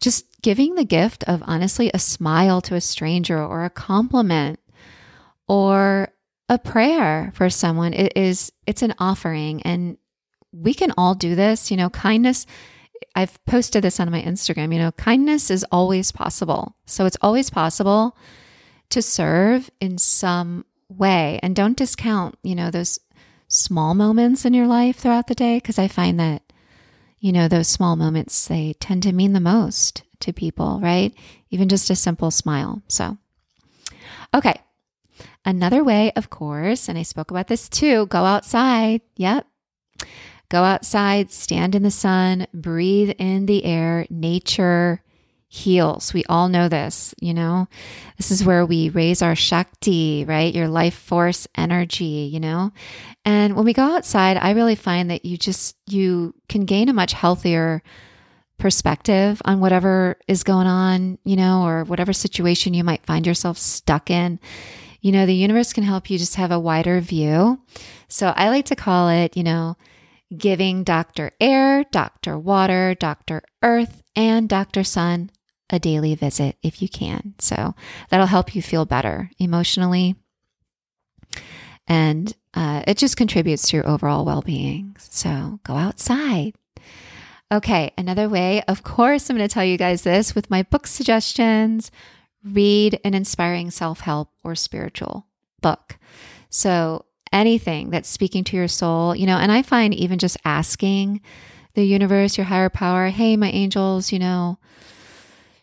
Just 0.00 0.40
giving 0.42 0.74
the 0.74 0.84
gift 0.84 1.22
of 1.24 1.42
honestly 1.46 1.90
a 1.94 1.98
smile 1.98 2.60
to 2.62 2.74
a 2.74 2.80
stranger 2.80 3.38
or 3.42 3.64
a 3.64 3.70
compliment 3.70 4.58
or 5.46 6.08
a 6.48 6.58
prayer 6.58 7.30
for 7.34 7.48
someone 7.48 7.94
it 7.94 8.16
is 8.16 8.52
it's 8.66 8.82
an 8.82 8.94
offering 8.98 9.62
and 9.62 9.96
we 10.52 10.74
can 10.74 10.92
all 10.96 11.14
do 11.14 11.34
this 11.34 11.70
you 11.70 11.76
know 11.76 11.90
kindness 11.90 12.46
I've 13.14 13.44
posted 13.46 13.82
this 13.82 13.98
on 14.00 14.10
my 14.10 14.22
Instagram 14.22 14.72
you 14.72 14.78
know 14.78 14.92
kindness 14.92 15.50
is 15.50 15.64
always 15.72 16.12
possible 16.12 16.76
so 16.86 17.06
it's 17.06 17.18
always 17.20 17.50
possible 17.50 18.16
to 18.90 19.02
serve 19.02 19.70
in 19.80 19.98
some 19.98 20.64
way 20.88 21.40
and 21.42 21.56
don't 21.56 21.76
discount 21.76 22.36
you 22.42 22.54
know 22.54 22.70
those 22.70 22.98
small 23.52 23.94
moments 23.94 24.44
in 24.44 24.54
your 24.54 24.66
life 24.66 24.96
throughout 24.96 25.26
the 25.26 25.34
day 25.34 25.58
because 25.58 25.78
I 25.78 25.86
find 25.86 26.18
that, 26.18 26.42
you 27.20 27.32
know, 27.32 27.48
those 27.48 27.68
small 27.68 27.96
moments, 27.96 28.48
they 28.48 28.74
tend 28.80 29.02
to 29.04 29.12
mean 29.12 29.34
the 29.34 29.40
most 29.40 30.02
to 30.20 30.32
people, 30.32 30.80
right? 30.82 31.12
Even 31.50 31.68
just 31.68 31.90
a 31.90 31.96
simple 31.96 32.30
smile. 32.30 32.82
So, 32.88 33.18
okay. 34.34 34.54
Another 35.44 35.84
way, 35.84 36.12
of 36.16 36.30
course, 36.30 36.88
and 36.88 36.98
I 36.98 37.02
spoke 37.02 37.30
about 37.30 37.48
this 37.48 37.68
too 37.68 38.06
go 38.06 38.24
outside. 38.24 39.02
Yep. 39.16 39.46
Go 40.52 40.64
outside, 40.64 41.30
stand 41.30 41.74
in 41.74 41.82
the 41.82 41.90
sun, 41.90 42.46
breathe 42.52 43.14
in 43.18 43.46
the 43.46 43.64
air. 43.64 44.06
Nature 44.10 45.02
heals. 45.48 46.12
We 46.12 46.24
all 46.28 46.50
know 46.50 46.68
this, 46.68 47.14
you 47.18 47.32
know. 47.32 47.68
This 48.18 48.30
is 48.30 48.44
where 48.44 48.66
we 48.66 48.90
raise 48.90 49.22
our 49.22 49.34
Shakti, 49.34 50.26
right? 50.26 50.54
Your 50.54 50.68
life 50.68 50.92
force 50.92 51.48
energy, 51.54 52.28
you 52.30 52.38
know. 52.38 52.70
And 53.24 53.56
when 53.56 53.64
we 53.64 53.72
go 53.72 53.96
outside, 53.96 54.36
I 54.36 54.50
really 54.50 54.74
find 54.74 55.10
that 55.10 55.24
you 55.24 55.38
just 55.38 55.74
you 55.86 56.34
can 56.50 56.66
gain 56.66 56.90
a 56.90 56.92
much 56.92 57.14
healthier 57.14 57.82
perspective 58.58 59.40
on 59.46 59.60
whatever 59.60 60.18
is 60.28 60.44
going 60.44 60.66
on, 60.66 61.16
you 61.24 61.36
know, 61.36 61.62
or 61.62 61.84
whatever 61.84 62.12
situation 62.12 62.74
you 62.74 62.84
might 62.84 63.06
find 63.06 63.26
yourself 63.26 63.56
stuck 63.56 64.10
in. 64.10 64.38
You 65.00 65.12
know, 65.12 65.24
the 65.24 65.34
universe 65.34 65.72
can 65.72 65.84
help 65.84 66.10
you 66.10 66.18
just 66.18 66.34
have 66.34 66.50
a 66.50 66.60
wider 66.60 67.00
view. 67.00 67.58
So 68.08 68.34
I 68.36 68.50
like 68.50 68.66
to 68.66 68.76
call 68.76 69.08
it, 69.08 69.34
you 69.34 69.44
know, 69.44 69.78
giving 70.36 70.84
Dr. 70.84 71.32
Air, 71.40 71.84
Dr. 71.84 72.38
Water, 72.38 72.94
Dr. 72.94 73.42
Earth, 73.62 74.02
and 74.16 74.48
Dr. 74.48 74.84
Sun 74.84 75.30
a 75.70 75.78
daily 75.78 76.14
visit 76.14 76.56
if 76.62 76.82
you 76.82 76.88
can. 76.88 77.34
So 77.38 77.74
that'll 78.10 78.26
help 78.26 78.54
you 78.54 78.62
feel 78.62 78.84
better 78.84 79.30
emotionally. 79.38 80.16
And 81.88 82.34
uh, 82.54 82.82
it 82.86 82.98
just 82.98 83.16
contributes 83.16 83.68
to 83.68 83.78
your 83.78 83.88
overall 83.88 84.24
well 84.24 84.42
being. 84.42 84.94
So 84.98 85.60
go 85.64 85.74
outside. 85.74 86.54
Okay, 87.50 87.92
another 87.98 88.28
way, 88.28 88.62
of 88.62 88.82
course, 88.82 89.28
I'm 89.28 89.36
going 89.36 89.46
to 89.46 89.52
tell 89.52 89.64
you 89.64 89.76
guys 89.76 90.02
this 90.02 90.34
with 90.34 90.50
my 90.50 90.62
book 90.62 90.86
suggestions 90.86 91.90
read 92.44 92.98
an 93.04 93.14
inspiring 93.14 93.70
self 93.70 94.00
help 94.00 94.30
or 94.42 94.54
spiritual 94.54 95.26
book. 95.60 95.98
So 96.50 97.04
anything 97.32 97.90
that's 97.90 98.08
speaking 98.08 98.44
to 98.44 98.56
your 98.56 98.68
soul, 98.68 99.14
you 99.14 99.26
know, 99.26 99.36
and 99.36 99.50
I 99.50 99.62
find 99.62 99.94
even 99.94 100.18
just 100.18 100.36
asking 100.44 101.20
the 101.74 101.84
universe, 101.84 102.36
your 102.36 102.46
higher 102.46 102.68
power, 102.68 103.08
hey, 103.08 103.36
my 103.36 103.50
angels, 103.50 104.12
you 104.12 104.18
know, 104.18 104.58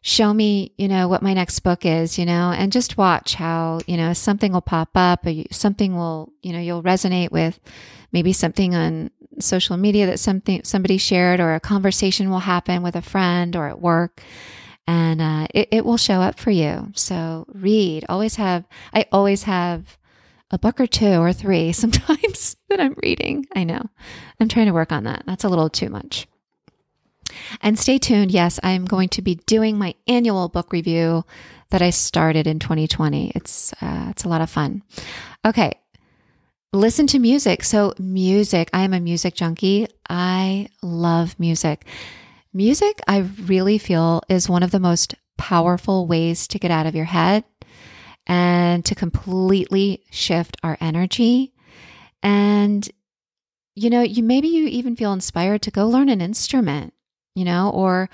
show 0.02 0.34
me, 0.34 0.74
you 0.78 0.88
know, 0.88 1.08
what 1.08 1.22
my 1.22 1.34
next 1.34 1.60
book 1.60 1.86
is, 1.86 2.18
you 2.18 2.26
know, 2.26 2.52
and 2.52 2.72
just 2.72 2.98
watch 2.98 3.36
how, 3.36 3.80
you 3.86 3.98
know, 3.98 4.14
something 4.14 4.54
will 4.54 4.62
pop 4.62 4.90
up 4.96 5.26
or 5.26 5.34
something 5.52 5.96
will, 5.96 6.32
you 6.42 6.54
know, 6.54 6.60
you'll 6.60 6.84
resonate 6.84 7.32
with 7.32 7.60
maybe 8.12 8.34
something 8.34 8.74
on 8.76 9.12
social 9.40 9.78
media 9.78 10.06
that 10.06 10.20
something 10.20 10.64
somebody 10.64 10.98
shared 10.98 11.40
or 11.40 11.54
a 11.54 11.60
conversation 11.60 12.30
will 12.30 12.40
happen 12.40 12.82
with 12.82 12.96
a 12.96 13.02
friend 13.02 13.56
or 13.56 13.68
at 13.68 13.80
work 13.80 14.22
and 14.90 15.22
uh, 15.22 15.46
it, 15.54 15.68
it 15.70 15.86
will 15.86 15.98
show 15.98 16.20
up 16.20 16.40
for 16.40 16.50
you. 16.50 16.92
So 16.96 17.46
read, 17.54 18.06
always 18.10 18.38
have, 18.38 18.66
I 18.92 19.06
always 19.12 19.44
have 19.44 19.99
a 20.52 20.58
book 20.58 20.80
or 20.80 20.88
two 20.88 21.20
or 21.20 21.34
three 21.34 21.72
sometimes 21.74 22.56
that 22.70 22.80
I'm 22.80 22.96
reading. 23.04 23.48
I 23.56 23.64
know. 23.64 23.90
I'm 24.40 24.48
trying 24.48 24.68
to 24.68 24.74
work 24.74 24.92
on 24.92 25.04
that. 25.06 25.24
That's 25.26 25.44
a 25.44 25.50
little 25.50 25.70
too 25.70 25.90
much. 25.90 26.28
And 27.62 27.78
stay 27.78 28.00
tuned. 28.00 28.32
Yes, 28.32 28.60
I'm 28.64 28.86
going 28.86 29.10
to 29.10 29.22
be 29.22 29.36
doing 29.36 29.78
my 29.78 29.94
annual 30.08 30.50
book 30.50 30.74
review 30.74 31.26
that 31.70 31.82
I 31.82 31.92
started 31.92 32.48
in 32.48 32.58
2020. 32.58 33.32
It's 33.36 33.72
uh, 33.82 34.08
it's 34.10 34.24
a 34.24 34.30
lot 34.30 34.42
of 34.42 34.50
fun. 34.50 34.82
Okay, 35.46 35.74
listen 36.74 37.06
to 37.08 37.20
music. 37.20 37.64
So 37.64 37.94
music. 38.00 38.70
I 38.74 38.82
am 38.82 38.94
a 38.94 39.00
music 39.00 39.36
junkie. 39.36 39.88
I 40.10 40.70
love 40.82 41.40
music. 41.40 41.86
Music, 42.52 43.00
I 43.08 43.20
really 43.20 43.78
feel, 43.78 44.24
is 44.28 44.50
one 44.50 44.64
of 44.64 44.72
the 44.72 44.80
most 44.80 45.14
powerful 45.38 46.08
ways 46.08 46.48
to 46.48 46.58
get 46.58 46.72
out 46.72 46.88
of 46.88 46.96
your 46.96 47.06
head 47.06 47.44
and 48.30 48.86
to 48.86 48.96
completely 48.96 50.06
shift 50.10 50.56
our 50.64 50.78
energy. 50.80 51.54
And 52.24 52.90
you 53.76 53.90
know, 53.90 54.02
you 54.02 54.24
maybe 54.24 54.48
you 54.48 54.68
even 54.68 54.96
feel 54.96 55.12
inspired 55.12 55.62
to 55.64 55.72
go 55.72 55.88
learn 55.88 56.08
an 56.08 56.22
instrument 56.22 56.94
you 57.40 57.46
know, 57.46 57.70
or 57.70 58.10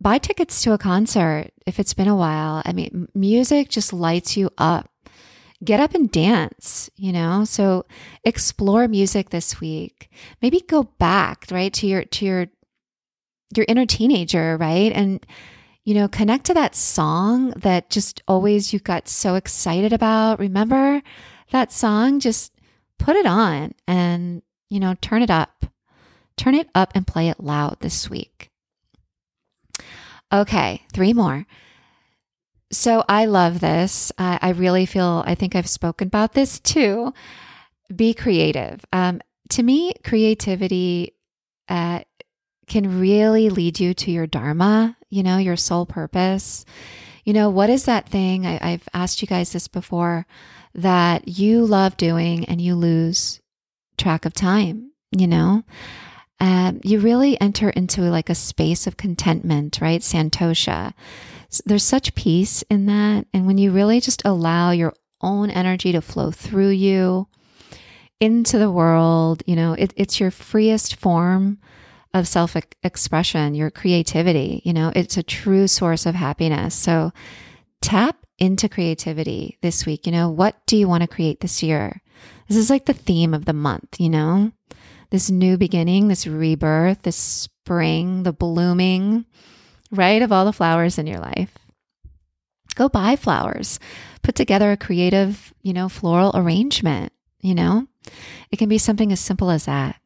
buy 0.00 0.18
tickets 0.18 0.60
to 0.62 0.72
a 0.72 0.78
concert 0.78 1.52
if 1.66 1.78
it's 1.78 1.94
been 1.94 2.08
a 2.08 2.16
while. 2.16 2.62
I 2.64 2.72
mean, 2.72 3.08
music 3.14 3.68
just 3.68 3.92
lights 3.92 4.36
you 4.36 4.50
up. 4.58 4.90
Get 5.64 5.78
up 5.78 5.94
and 5.94 6.10
dance, 6.10 6.90
you 6.96 7.12
know? 7.12 7.44
So 7.44 7.86
explore 8.24 8.88
music 8.88 9.30
this 9.30 9.60
week. 9.60 10.10
Maybe 10.42 10.60
go 10.60 10.82
back, 10.82 11.46
right, 11.50 11.72
to 11.74 11.86
your 11.86 12.04
to 12.04 12.24
your 12.24 12.46
your 13.54 13.64
inner 13.68 13.86
teenager, 13.86 14.56
right? 14.58 14.92
And 14.92 15.24
you 15.86 15.94
know, 15.94 16.08
connect 16.08 16.46
to 16.46 16.54
that 16.54 16.74
song 16.74 17.50
that 17.50 17.90
just 17.90 18.20
always 18.26 18.72
you 18.72 18.80
got 18.80 19.08
so 19.08 19.36
excited 19.36 19.92
about. 19.92 20.40
Remember 20.40 21.00
that 21.52 21.70
song? 21.70 22.18
Just 22.18 22.52
put 22.98 23.14
it 23.14 23.24
on 23.24 23.72
and, 23.86 24.42
you 24.68 24.80
know, 24.80 24.96
turn 25.00 25.22
it 25.22 25.30
up. 25.30 25.64
Turn 26.36 26.56
it 26.56 26.68
up 26.74 26.90
and 26.96 27.06
play 27.06 27.28
it 27.28 27.38
loud 27.38 27.78
this 27.80 28.10
week. 28.10 28.50
Okay, 30.32 30.82
three 30.92 31.12
more. 31.12 31.46
So 32.72 33.04
I 33.08 33.26
love 33.26 33.60
this. 33.60 34.10
Uh, 34.18 34.38
I 34.42 34.50
really 34.50 34.86
feel, 34.86 35.22
I 35.24 35.36
think 35.36 35.54
I've 35.54 35.68
spoken 35.68 36.08
about 36.08 36.32
this 36.32 36.58
too. 36.58 37.14
Be 37.94 38.12
creative. 38.12 38.84
Um, 38.92 39.20
to 39.50 39.62
me, 39.62 39.94
creativity 40.02 41.14
uh, 41.68 42.00
can 42.66 42.98
really 42.98 43.50
lead 43.50 43.78
you 43.78 43.94
to 43.94 44.10
your 44.10 44.26
Dharma, 44.26 44.95
you 45.10 45.22
know, 45.22 45.38
your 45.38 45.56
soul 45.56 45.86
purpose. 45.86 46.64
You 47.24 47.32
know, 47.32 47.50
what 47.50 47.70
is 47.70 47.84
that 47.84 48.08
thing? 48.08 48.46
I, 48.46 48.58
I've 48.62 48.88
asked 48.94 49.20
you 49.22 49.28
guys 49.28 49.52
this 49.52 49.68
before 49.68 50.26
that 50.74 51.26
you 51.26 51.64
love 51.64 51.96
doing 51.96 52.44
and 52.44 52.60
you 52.60 52.74
lose 52.74 53.40
track 53.98 54.24
of 54.24 54.34
time, 54.34 54.92
you 55.10 55.26
know? 55.26 55.64
um, 56.38 56.80
you 56.84 57.00
really 57.00 57.40
enter 57.40 57.70
into 57.70 58.02
like 58.02 58.28
a 58.28 58.34
space 58.34 58.86
of 58.86 58.96
contentment, 58.96 59.80
right? 59.80 60.00
Santosha. 60.00 60.92
There's 61.64 61.84
such 61.84 62.14
peace 62.14 62.62
in 62.68 62.86
that. 62.86 63.26
And 63.32 63.46
when 63.46 63.58
you 63.58 63.70
really 63.72 64.00
just 64.00 64.22
allow 64.24 64.70
your 64.70 64.92
own 65.22 65.50
energy 65.50 65.92
to 65.92 66.02
flow 66.02 66.30
through 66.30 66.70
you 66.70 67.28
into 68.20 68.58
the 68.58 68.70
world, 68.70 69.42
you 69.46 69.56
know, 69.56 69.72
it, 69.72 69.94
it's 69.96 70.20
your 70.20 70.30
freest 70.30 70.96
form 70.96 71.58
of 72.18 72.28
self 72.28 72.56
expression, 72.82 73.54
your 73.54 73.70
creativity. 73.70 74.62
You 74.64 74.72
know, 74.72 74.92
it's 74.94 75.16
a 75.16 75.22
true 75.22 75.66
source 75.66 76.06
of 76.06 76.14
happiness. 76.14 76.74
So 76.74 77.12
tap 77.80 78.16
into 78.38 78.68
creativity 78.68 79.58
this 79.62 79.86
week. 79.86 80.06
You 80.06 80.12
know, 80.12 80.28
what 80.30 80.56
do 80.66 80.76
you 80.76 80.88
want 80.88 81.02
to 81.02 81.08
create 81.08 81.40
this 81.40 81.62
year? 81.62 82.02
This 82.48 82.56
is 82.56 82.70
like 82.70 82.86
the 82.86 82.92
theme 82.92 83.34
of 83.34 83.44
the 83.44 83.52
month, 83.52 84.00
you 84.00 84.08
know? 84.08 84.52
this 85.10 85.30
new 85.30 85.56
beginning, 85.56 86.08
this 86.08 86.26
rebirth, 86.26 87.02
this 87.02 87.16
spring, 87.16 88.22
the 88.22 88.32
blooming, 88.32 89.24
right, 89.90 90.22
of 90.22 90.32
all 90.32 90.44
the 90.44 90.52
flowers 90.52 90.98
in 90.98 91.06
your 91.06 91.20
life. 91.20 91.56
Go 92.74 92.88
buy 92.88 93.16
flowers. 93.16 93.78
Put 94.22 94.34
together 94.34 94.72
a 94.72 94.76
creative, 94.76 95.54
you 95.62 95.72
know, 95.72 95.88
floral 95.88 96.32
arrangement, 96.34 97.12
you 97.40 97.54
know? 97.54 97.86
It 98.50 98.58
can 98.58 98.68
be 98.68 98.78
something 98.78 99.12
as 99.12 99.20
simple 99.20 99.50
as 99.50 99.66
that. 99.66 99.96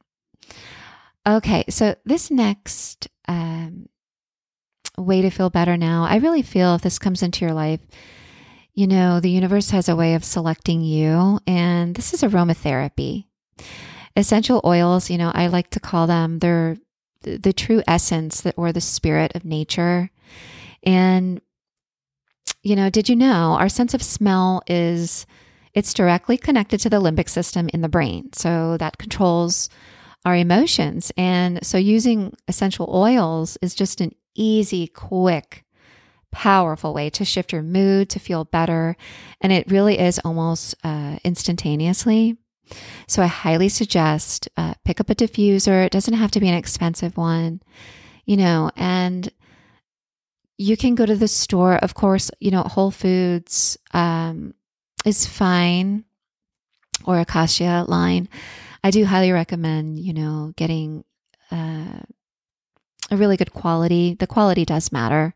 Okay, 1.27 1.65
so 1.69 1.95
this 2.05 2.31
next 2.31 3.09
um, 3.29 3.89
way 4.97 5.23
to 5.23 5.31
feel 5.31 5.51
better 5.51 5.77
now, 5.77 6.05
I 6.05 6.17
really 6.17 6.43
feel 6.43 6.75
if 6.75 6.83
this 6.83 6.99
comes 6.99 7.23
into 7.23 7.45
your 7.45 7.55
life, 7.55 7.81
you 8.73 8.87
know, 8.87 9.21
the 9.21 9.31
universe 9.31 9.71
has 9.71 9.89
a 9.89 9.97
way 9.97 10.15
of 10.15 10.25
selecting 10.25 10.83
you, 10.83 11.39
and 11.47 11.95
this 11.95 12.15
is 12.15 12.23
aromatherapy. 12.23 13.27
Essential 14.17 14.61
oils, 14.65 15.11
you 15.11 15.19
know, 15.19 15.31
I 15.35 15.49
like 15.49 15.71
to 15.71 15.81
call 15.81 16.07
them, 16.07 16.39
they're 16.39 16.79
the, 17.23 17.53
true 17.53 17.83
essence 17.87 18.41
that, 18.41 18.55
or 18.57 18.73
the 18.73 18.81
spirit 18.81 19.33
of 19.35 19.45
nature. 19.45 20.11
And, 20.83 21.43
you 22.63 22.77
know, 22.77 22.89
did 22.89 23.09
you 23.11 23.17
know 23.17 23.57
our 23.59 23.69
sense 23.69 23.93
of 23.93 24.03
smell 24.03 24.63
is, 24.67 25.27
it's 25.75 25.93
directly 25.93 26.39
connected 26.39 26.81
to 26.81 26.91
the 26.91 27.01
limbic 27.01 27.29
system 27.29 27.69
in 27.75 27.83
the 27.83 27.89
brain. 27.89 28.33
So 28.33 28.79
that 28.79 28.97
controls 28.97 29.69
our 30.25 30.37
emotions. 30.37 31.13
And 31.17 31.65
so 31.65 31.79
using 31.79 32.35
essential 32.49 32.91
oils 32.93 33.57
is 33.63 33.75
just 33.75 34.01
an 34.01 34.15
easy, 34.35 34.87
quick, 34.87 35.65
powerful 36.31 36.95
way 36.95 37.11
to 37.11 37.25
shift 37.25 37.53
your 37.53 37.63
mood, 37.63 38.11
to 38.11 38.19
feel 38.19 38.45
better. 38.45 38.97
And 39.41 39.53
it 39.53 39.71
really 39.71 39.99
is 39.99 40.21
almost 40.25 40.75
uh, 40.85 41.19
instantaneously. 41.25 42.37
So 43.09 43.23
I 43.23 43.27
highly 43.27 43.69
suggest 43.69 44.49
uh, 44.57 44.75
pick 44.85 45.01
up 45.01 45.11
a 45.11 45.15
diffuser. 45.15 45.85
It 45.85 45.93
doesn't 45.93 46.15
have 46.15 46.31
to 46.33 46.41
be 46.41 46.49
an 46.49 46.55
expensive 46.55 47.17
one, 47.17 47.61
you 48.25 48.37
know, 48.37 48.71
and 48.77 49.31
you 50.57 50.77
can 50.77 50.95
go 50.95 51.07
to 51.07 51.17
the 51.17 51.27
store. 51.27 51.77
Of 51.77 51.95
course, 51.95 52.31
you 52.39 52.51
know, 52.51 52.63
Whole 52.63 52.91
Foods 52.91 53.79
um, 53.93 54.55
is 55.05 55.27
fine 55.27 56.05
or 57.05 57.19
Acacia 57.19 57.85
line. 57.89 58.29
I 58.83 58.91
do 58.91 59.05
highly 59.05 59.33
recommend, 59.33 59.99
you 59.99 60.13
know, 60.13 60.53
getting 60.57 61.05
uh, 61.51 62.01
a 63.11 63.17
really 63.17 63.37
good 63.37 63.53
quality. 63.53 64.15
The 64.15 64.27
quality 64.27 64.65
does 64.65 64.93
matter 64.93 65.35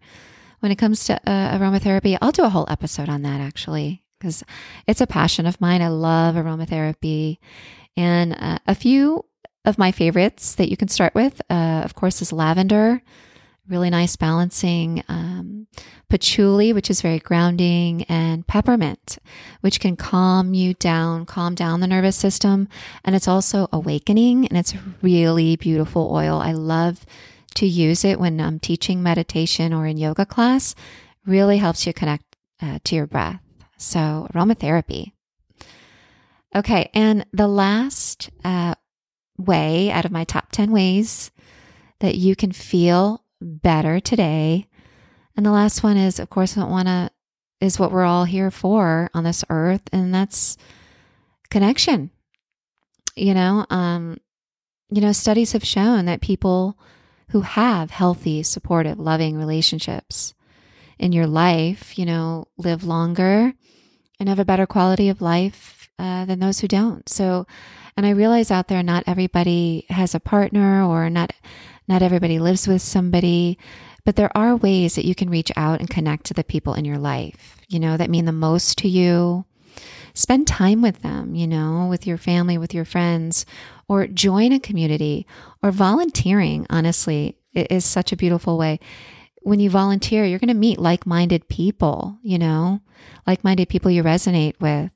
when 0.60 0.72
it 0.72 0.76
comes 0.76 1.04
to 1.04 1.14
uh, 1.28 1.58
aromatherapy. 1.58 2.16
I'll 2.20 2.32
do 2.32 2.44
a 2.44 2.48
whole 2.48 2.66
episode 2.68 3.08
on 3.08 3.22
that 3.22 3.40
actually 3.40 4.02
because 4.18 4.42
it's 4.86 5.00
a 5.00 5.06
passion 5.06 5.46
of 5.46 5.60
mine. 5.60 5.82
I 5.82 5.88
love 5.88 6.36
aromatherapy. 6.36 7.38
And 7.96 8.34
uh, 8.38 8.58
a 8.66 8.74
few 8.74 9.24
of 9.64 9.78
my 9.78 9.92
favorites 9.92 10.54
that 10.56 10.70
you 10.70 10.76
can 10.76 10.88
start 10.88 11.14
with, 11.14 11.40
uh, 11.50 11.82
of 11.84 11.94
course, 11.94 12.22
is 12.22 12.32
lavender, 12.32 13.02
really 13.68 13.90
nice 13.90 14.16
balancing, 14.16 15.02
um, 15.08 15.66
patchouli, 16.08 16.72
which 16.72 16.90
is 16.90 17.00
very 17.00 17.18
grounding, 17.18 18.04
and 18.04 18.46
peppermint, 18.46 19.18
which 19.60 19.80
can 19.80 19.96
calm 19.96 20.54
you 20.54 20.74
down, 20.74 21.26
calm 21.26 21.54
down 21.54 21.80
the 21.80 21.86
nervous 21.86 22.16
system. 22.16 22.68
And 23.04 23.16
it's 23.16 23.28
also 23.28 23.68
awakening, 23.72 24.46
and 24.46 24.58
it's 24.58 24.74
really 25.02 25.56
beautiful 25.56 26.10
oil. 26.12 26.38
I 26.38 26.52
love 26.52 27.06
to 27.56 27.66
use 27.66 28.04
it 28.04 28.20
when 28.20 28.40
I'm 28.40 28.58
teaching 28.58 29.02
meditation 29.02 29.72
or 29.72 29.86
in 29.86 29.96
yoga 29.96 30.26
class. 30.26 30.74
Really 31.26 31.58
helps 31.58 31.86
you 31.86 31.92
connect 31.92 32.36
uh, 32.60 32.78
to 32.84 32.96
your 32.96 33.06
breath. 33.06 33.40
So, 33.78 34.28
aromatherapy. 34.34 35.12
Okay, 36.54 36.90
and 36.94 37.26
the 37.32 37.48
last 37.48 38.30
uh, 38.44 38.74
way 39.36 39.90
out 39.90 40.04
of 40.04 40.12
my 40.12 40.24
top 40.24 40.52
10 40.52 40.70
ways 40.70 41.32
that 42.00 42.14
you 42.14 42.36
can 42.36 42.52
feel 42.52 43.23
better 43.44 44.00
today. 44.00 44.66
And 45.36 45.44
the 45.44 45.50
last 45.50 45.82
one 45.82 45.96
is, 45.96 46.18
of 46.18 46.30
course, 46.30 46.56
I 46.56 46.64
want 46.64 46.88
to, 46.88 47.10
is 47.60 47.78
what 47.78 47.92
we're 47.92 48.04
all 48.04 48.24
here 48.24 48.50
for 48.50 49.10
on 49.14 49.24
this 49.24 49.44
earth, 49.50 49.82
and 49.92 50.14
that's 50.14 50.56
connection. 51.50 52.10
You 53.16 53.34
know, 53.34 53.66
um, 53.70 54.18
you 54.90 55.00
know, 55.00 55.12
studies 55.12 55.52
have 55.52 55.64
shown 55.64 56.06
that 56.06 56.20
people 56.20 56.78
who 57.30 57.40
have 57.42 57.90
healthy, 57.90 58.42
supportive, 58.42 58.98
loving 58.98 59.36
relationships 59.36 60.34
in 60.98 61.12
your 61.12 61.26
life, 61.26 61.98
you 61.98 62.06
know, 62.06 62.46
live 62.56 62.84
longer 62.84 63.52
and 64.20 64.28
have 64.28 64.38
a 64.38 64.44
better 64.44 64.66
quality 64.66 65.08
of 65.08 65.20
life 65.20 65.88
uh, 65.98 66.24
than 66.24 66.38
those 66.38 66.60
who 66.60 66.68
don't. 66.68 67.08
So, 67.08 67.46
and 67.96 68.06
I 68.06 68.10
realize 68.10 68.50
out 68.50 68.68
there, 68.68 68.82
not 68.82 69.04
everybody 69.06 69.86
has 69.88 70.14
a 70.14 70.20
partner 70.20 70.84
or 70.84 71.10
not, 71.10 71.32
not 71.86 72.02
everybody 72.02 72.38
lives 72.38 72.66
with 72.66 72.82
somebody, 72.82 73.58
but 74.04 74.16
there 74.16 74.36
are 74.36 74.56
ways 74.56 74.94
that 74.94 75.04
you 75.04 75.14
can 75.14 75.30
reach 75.30 75.50
out 75.56 75.80
and 75.80 75.88
connect 75.88 76.26
to 76.26 76.34
the 76.34 76.44
people 76.44 76.74
in 76.74 76.84
your 76.84 76.98
life, 76.98 77.56
you 77.68 77.80
know, 77.80 77.96
that 77.96 78.10
mean 78.10 78.24
the 78.24 78.32
most 78.32 78.78
to 78.78 78.88
you. 78.88 79.44
Spend 80.14 80.46
time 80.46 80.80
with 80.80 81.02
them, 81.02 81.34
you 81.34 81.46
know, 81.46 81.86
with 81.88 82.06
your 82.06 82.18
family, 82.18 82.56
with 82.56 82.72
your 82.72 82.84
friends, 82.84 83.44
or 83.88 84.06
join 84.06 84.52
a 84.52 84.60
community 84.60 85.26
or 85.62 85.72
volunteering, 85.72 86.66
honestly, 86.70 87.36
is 87.52 87.84
such 87.84 88.12
a 88.12 88.16
beautiful 88.16 88.56
way 88.56 88.78
when 89.44 89.60
you 89.60 89.68
volunteer, 89.68 90.24
you're 90.24 90.38
going 90.38 90.48
to 90.48 90.54
meet 90.54 90.78
like 90.78 91.06
minded 91.06 91.48
people, 91.48 92.18
you 92.22 92.38
know, 92.38 92.80
like 93.26 93.44
minded 93.44 93.68
people 93.68 93.90
you 93.90 94.02
resonate 94.02 94.58
with. 94.58 94.90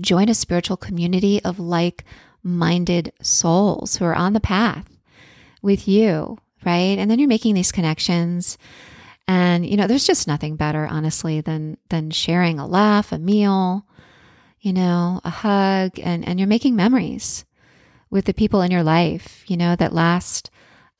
Join 0.00 0.28
a 0.28 0.34
spiritual 0.34 0.76
community 0.76 1.42
of 1.44 1.58
like 1.58 2.04
minded 2.42 3.12
souls 3.22 3.96
who 3.96 4.04
are 4.04 4.14
on 4.14 4.32
the 4.32 4.40
path 4.40 4.88
with 5.62 5.88
you, 5.88 6.38
right? 6.64 6.98
And 6.98 7.10
then 7.10 7.18
you're 7.18 7.28
making 7.28 7.54
these 7.54 7.72
connections. 7.72 8.58
And, 9.26 9.66
you 9.66 9.76
know, 9.76 9.86
there's 9.86 10.06
just 10.06 10.28
nothing 10.28 10.56
better, 10.56 10.86
honestly, 10.86 11.40
than, 11.40 11.78
than 11.88 12.10
sharing 12.10 12.58
a 12.58 12.66
laugh, 12.66 13.12
a 13.12 13.18
meal, 13.18 13.86
you 14.60 14.72
know, 14.72 15.20
a 15.24 15.30
hug, 15.30 15.98
and, 16.02 16.26
and 16.26 16.38
you're 16.38 16.48
making 16.48 16.76
memories 16.76 17.44
with 18.10 18.26
the 18.26 18.34
people 18.34 18.62
in 18.62 18.70
your 18.70 18.82
life, 18.82 19.42
you 19.46 19.56
know, 19.56 19.74
that 19.76 19.92
last 19.92 20.50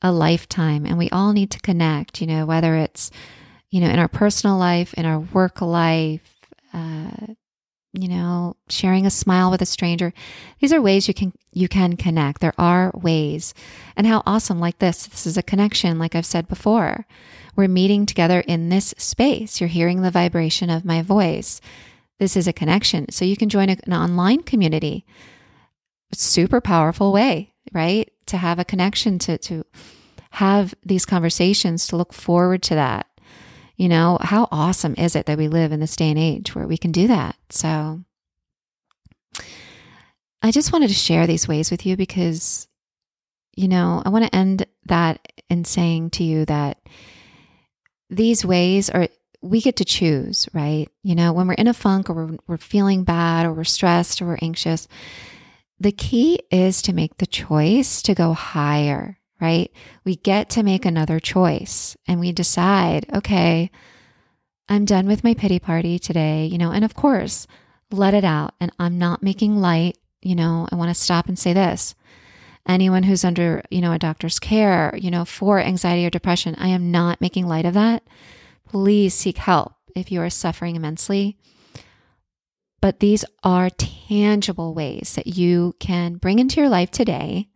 a 0.01 0.11
lifetime 0.11 0.85
and 0.85 0.97
we 0.97 1.09
all 1.09 1.33
need 1.33 1.49
to 1.51 1.59
connect, 1.59 2.21
you 2.21 2.27
know, 2.27 2.45
whether 2.45 2.75
it's, 2.75 3.09
you 3.69 3.79
know, 3.79 3.89
in 3.89 3.99
our 3.99 4.07
personal 4.07 4.57
life, 4.57 4.93
in 4.95 5.05
our 5.05 5.19
work 5.19 5.61
life, 5.61 6.35
uh, 6.73 7.33
you 7.97 8.07
know, 8.07 8.55
sharing 8.69 9.05
a 9.05 9.11
smile 9.11 9.51
with 9.51 9.61
a 9.61 9.65
stranger. 9.65 10.13
These 10.59 10.73
are 10.73 10.81
ways 10.81 11.07
you 11.07 11.13
can 11.13 11.33
you 11.51 11.67
can 11.67 11.95
connect. 11.95 12.41
There 12.41 12.53
are 12.57 12.91
ways. 12.93 13.53
And 13.95 14.05
how 14.05 14.23
awesome 14.25 14.59
like 14.59 14.79
this. 14.79 15.07
This 15.07 15.25
is 15.25 15.37
a 15.37 15.43
connection 15.43 15.97
like 15.99 16.15
I've 16.15 16.25
said 16.25 16.47
before. 16.47 17.05
We're 17.55 17.67
meeting 17.67 18.05
together 18.05 18.41
in 18.41 18.69
this 18.69 18.93
space. 18.97 19.61
You're 19.61 19.69
hearing 19.69 20.01
the 20.01 20.11
vibration 20.11 20.69
of 20.69 20.83
my 20.83 21.01
voice. 21.01 21.61
This 22.19 22.35
is 22.35 22.47
a 22.47 22.53
connection. 22.53 23.11
So 23.11 23.25
you 23.25 23.37
can 23.37 23.49
join 23.49 23.69
an 23.69 23.93
online 23.93 24.43
community. 24.43 25.05
Super 26.13 26.61
powerful 26.61 27.11
way, 27.11 27.53
right? 27.73 28.11
To 28.27 28.37
have 28.37 28.59
a 28.59 28.65
connection 28.65 29.19
to 29.19 29.37
to 29.39 29.65
have 30.31 30.73
these 30.83 31.05
conversations, 31.05 31.87
to 31.87 31.95
look 31.95 32.11
forward 32.11 32.61
to 32.63 32.75
that. 32.75 33.07
You 33.77 33.89
know, 33.89 34.17
how 34.21 34.47
awesome 34.51 34.95
is 34.97 35.15
it 35.15 35.25
that 35.25 35.37
we 35.37 35.47
live 35.47 35.71
in 35.71 35.79
this 35.79 35.95
day 35.95 36.09
and 36.09 36.19
age 36.19 36.55
where 36.55 36.67
we 36.67 36.77
can 36.77 36.91
do 36.91 37.07
that? 37.07 37.35
So 37.49 38.01
I 40.41 40.51
just 40.51 40.71
wanted 40.71 40.87
to 40.89 40.93
share 40.93 41.27
these 41.27 41.47
ways 41.47 41.71
with 41.71 41.85
you 41.85 41.97
because, 41.97 42.67
you 43.55 43.67
know, 43.67 44.01
I 44.05 44.09
want 44.09 44.25
to 44.25 44.35
end 44.35 44.65
that 44.85 45.27
in 45.49 45.65
saying 45.65 46.11
to 46.11 46.23
you 46.23 46.45
that 46.45 46.79
these 48.09 48.45
ways 48.45 48.89
are, 48.89 49.07
we 49.41 49.59
get 49.59 49.77
to 49.77 49.85
choose, 49.85 50.47
right? 50.53 50.87
You 51.03 51.15
know, 51.15 51.33
when 51.33 51.47
we're 51.47 51.53
in 51.55 51.67
a 51.67 51.73
funk 51.73 52.09
or 52.09 52.13
we're, 52.13 52.37
we're 52.47 52.57
feeling 52.57 53.03
bad 53.03 53.45
or 53.45 53.53
we're 53.53 53.63
stressed 53.63 54.21
or 54.21 54.27
we're 54.27 54.37
anxious, 54.41 54.87
the 55.79 55.91
key 55.91 56.39
is 56.51 56.81
to 56.83 56.93
make 56.93 57.17
the 57.17 57.25
choice 57.25 58.01
to 58.03 58.15
go 58.15 58.33
higher, 58.33 59.19
right? 59.39 59.71
We 60.03 60.15
get 60.15 60.49
to 60.51 60.63
make 60.63 60.85
another 60.85 61.19
choice 61.19 61.95
and 62.07 62.19
we 62.19 62.31
decide, 62.31 63.05
okay, 63.13 63.69
I'm 64.67 64.85
done 64.85 65.07
with 65.07 65.23
my 65.23 65.33
pity 65.33 65.59
party 65.59 65.99
today, 65.99 66.45
you 66.45 66.57
know, 66.57 66.71
and 66.71 66.83
of 66.83 66.95
course, 66.95 67.47
let 67.91 68.13
it 68.13 68.23
out. 68.23 68.55
And 68.59 68.71
I'm 68.79 68.97
not 68.97 69.21
making 69.21 69.57
light, 69.57 69.97
you 70.21 70.35
know, 70.35 70.67
I 70.71 70.75
want 70.75 70.89
to 70.89 70.99
stop 70.99 71.27
and 71.27 71.37
say 71.37 71.53
this. 71.53 71.95
Anyone 72.67 73.03
who's 73.03 73.23
under, 73.23 73.61
you 73.69 73.79
know, 73.79 73.91
a 73.91 73.99
doctor's 73.99 74.39
care, 74.39 74.97
you 74.97 75.11
know, 75.11 75.23
for 75.23 75.59
anxiety 75.59 76.05
or 76.05 76.09
depression, 76.09 76.55
I 76.57 76.69
am 76.69 76.89
not 76.89 77.21
making 77.21 77.47
light 77.47 77.65
of 77.65 77.75
that. 77.75 78.03
Please 78.67 79.13
seek 79.13 79.37
help 79.37 79.73
if 79.95 80.11
you 80.11 80.19
are 80.21 80.31
suffering 80.31 80.75
immensely. 80.75 81.37
But 82.81 82.99
these 82.99 83.23
are 83.43 83.69
tangible 83.69 84.73
ways 84.73 85.13
that 85.15 85.27
you 85.27 85.75
can 85.79 86.15
bring 86.15 86.39
into 86.39 86.59
your 86.59 86.69
life 86.69 86.91
today 86.91 87.49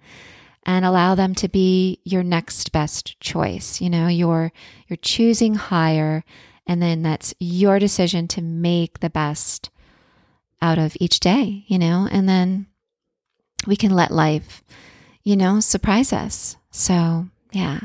and 0.66 0.86
allow 0.86 1.16
them 1.16 1.34
to 1.36 1.48
be 1.48 2.00
your 2.04 2.24
next 2.24 2.72
best 2.72 3.20
choice. 3.20 3.82
You 3.82 3.90
know, 3.90 4.08
you're 4.08 4.52
you're 4.88 4.98
choosing 4.98 5.56
higher 5.56 6.24
and 6.68 6.82
then 6.82 7.02
that's 7.02 7.34
your 7.40 7.80
decision 7.80 8.28
to 8.30 8.42
make 8.42 9.00
the 9.00 9.10
best 9.10 9.72
out 10.62 10.78
of 10.78 10.96
each 11.00 11.20
day, 11.20 11.64
you 11.68 11.80
know, 11.80 12.08
and 12.12 12.30
then 12.30 12.68
we 13.66 13.76
can 13.76 13.92
let 13.92 14.12
life, 14.12 14.64
you 15.24 15.36
know, 15.36 15.60
surprise 15.60 16.14
us. 16.14 16.58
So, 16.72 17.28
yeah. 17.52 17.80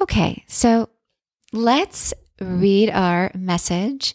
Okay, 0.00 0.44
so 0.46 0.88
let's 1.52 2.12
read 2.40 2.90
our 2.90 3.30
message 3.34 4.14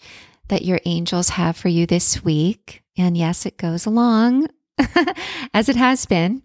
that 0.50 0.66
your 0.66 0.80
angels 0.86 1.30
have 1.30 1.56
for 1.56 1.70
you 1.70 1.86
this 1.86 2.24
week. 2.24 2.84
And 2.98 3.18
yes, 3.18 3.46
it 3.46 3.58
goes 3.58 3.86
along 3.86 4.48
as 5.54 5.70
it 5.70 5.76
has 5.76 6.06
been. 6.06 6.44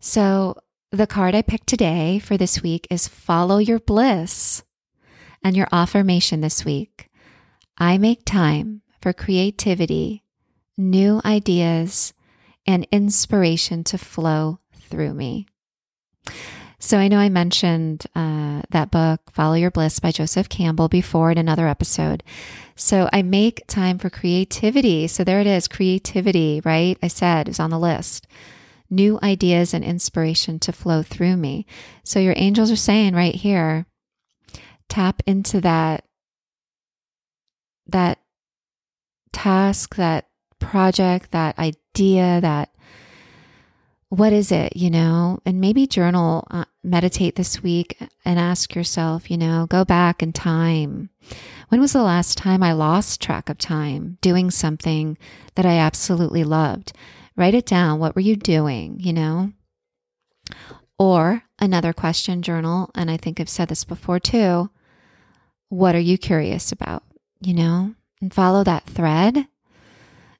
So, 0.00 0.56
the 0.92 1.06
card 1.06 1.34
I 1.34 1.42
picked 1.42 1.66
today 1.66 2.18
for 2.18 2.36
this 2.36 2.62
week 2.62 2.86
is 2.90 3.08
Follow 3.08 3.58
Your 3.58 3.80
Bliss. 3.80 4.62
And 5.42 5.56
your 5.56 5.68
affirmation 5.70 6.40
this 6.40 6.64
week 6.64 7.10
I 7.78 7.98
make 7.98 8.24
time 8.24 8.82
for 9.02 9.12
creativity, 9.12 10.24
new 10.78 11.20
ideas, 11.24 12.14
and 12.66 12.86
inspiration 12.90 13.84
to 13.84 13.98
flow 13.98 14.60
through 14.72 15.12
me. 15.12 15.46
So 16.78 16.98
I 16.98 17.08
know 17.08 17.18
I 17.18 17.30
mentioned 17.30 18.06
uh, 18.14 18.62
that 18.70 18.90
book, 18.90 19.20
Follow 19.32 19.54
Your 19.54 19.70
Bliss 19.70 19.98
by 19.98 20.10
Joseph 20.10 20.48
Campbell, 20.48 20.88
before 20.88 21.30
in 21.30 21.38
another 21.38 21.68
episode. 21.68 22.22
So 22.74 23.08
I 23.12 23.22
make 23.22 23.66
time 23.66 23.98
for 23.98 24.10
creativity. 24.10 25.06
So 25.06 25.24
there 25.24 25.40
it 25.40 25.46
is 25.46 25.68
creativity, 25.68 26.60
right? 26.64 26.98
I 27.02 27.08
said 27.08 27.48
is 27.48 27.58
on 27.58 27.70
the 27.70 27.78
list. 27.78 28.26
New 28.90 29.18
ideas 29.22 29.72
and 29.72 29.82
inspiration 29.82 30.58
to 30.60 30.72
flow 30.72 31.02
through 31.02 31.36
me. 31.38 31.66
So 32.04 32.20
your 32.20 32.34
angels 32.36 32.70
are 32.70 32.76
saying 32.76 33.14
right 33.14 33.34
here, 33.34 33.86
tap 34.88 35.22
into 35.26 35.60
that, 35.62 36.04
that 37.86 38.18
task, 39.32 39.96
that 39.96 40.28
project, 40.58 41.30
that 41.32 41.58
idea, 41.58 42.40
that 42.42 42.70
what 44.08 44.32
is 44.32 44.52
it, 44.52 44.76
you 44.76 44.90
know? 44.90 45.40
And 45.44 45.60
maybe 45.60 45.86
journal, 45.86 46.46
uh, 46.50 46.64
meditate 46.84 47.34
this 47.34 47.62
week 47.62 47.98
and 48.24 48.38
ask 48.38 48.74
yourself, 48.74 49.30
you 49.30 49.36
know, 49.36 49.66
go 49.68 49.84
back 49.84 50.22
in 50.22 50.32
time. 50.32 51.10
When 51.68 51.80
was 51.80 51.92
the 51.92 52.02
last 52.02 52.38
time 52.38 52.62
I 52.62 52.72
lost 52.72 53.20
track 53.20 53.48
of 53.48 53.58
time 53.58 54.18
doing 54.20 54.50
something 54.50 55.18
that 55.56 55.66
I 55.66 55.78
absolutely 55.78 56.44
loved? 56.44 56.92
Write 57.36 57.54
it 57.54 57.66
down. 57.66 57.98
What 57.98 58.14
were 58.14 58.22
you 58.22 58.36
doing, 58.36 59.00
you 59.00 59.12
know? 59.12 59.52
Or 60.98 61.42
another 61.58 61.92
question 61.92 62.42
journal, 62.42 62.90
and 62.94 63.10
I 63.10 63.16
think 63.16 63.40
I've 63.40 63.48
said 63.48 63.68
this 63.68 63.84
before 63.84 64.20
too. 64.20 64.70
What 65.68 65.94
are 65.94 66.00
you 66.00 66.16
curious 66.16 66.70
about, 66.70 67.02
you 67.40 67.52
know? 67.52 67.94
And 68.20 68.32
follow 68.32 68.62
that 68.64 68.84
thread 68.84 69.48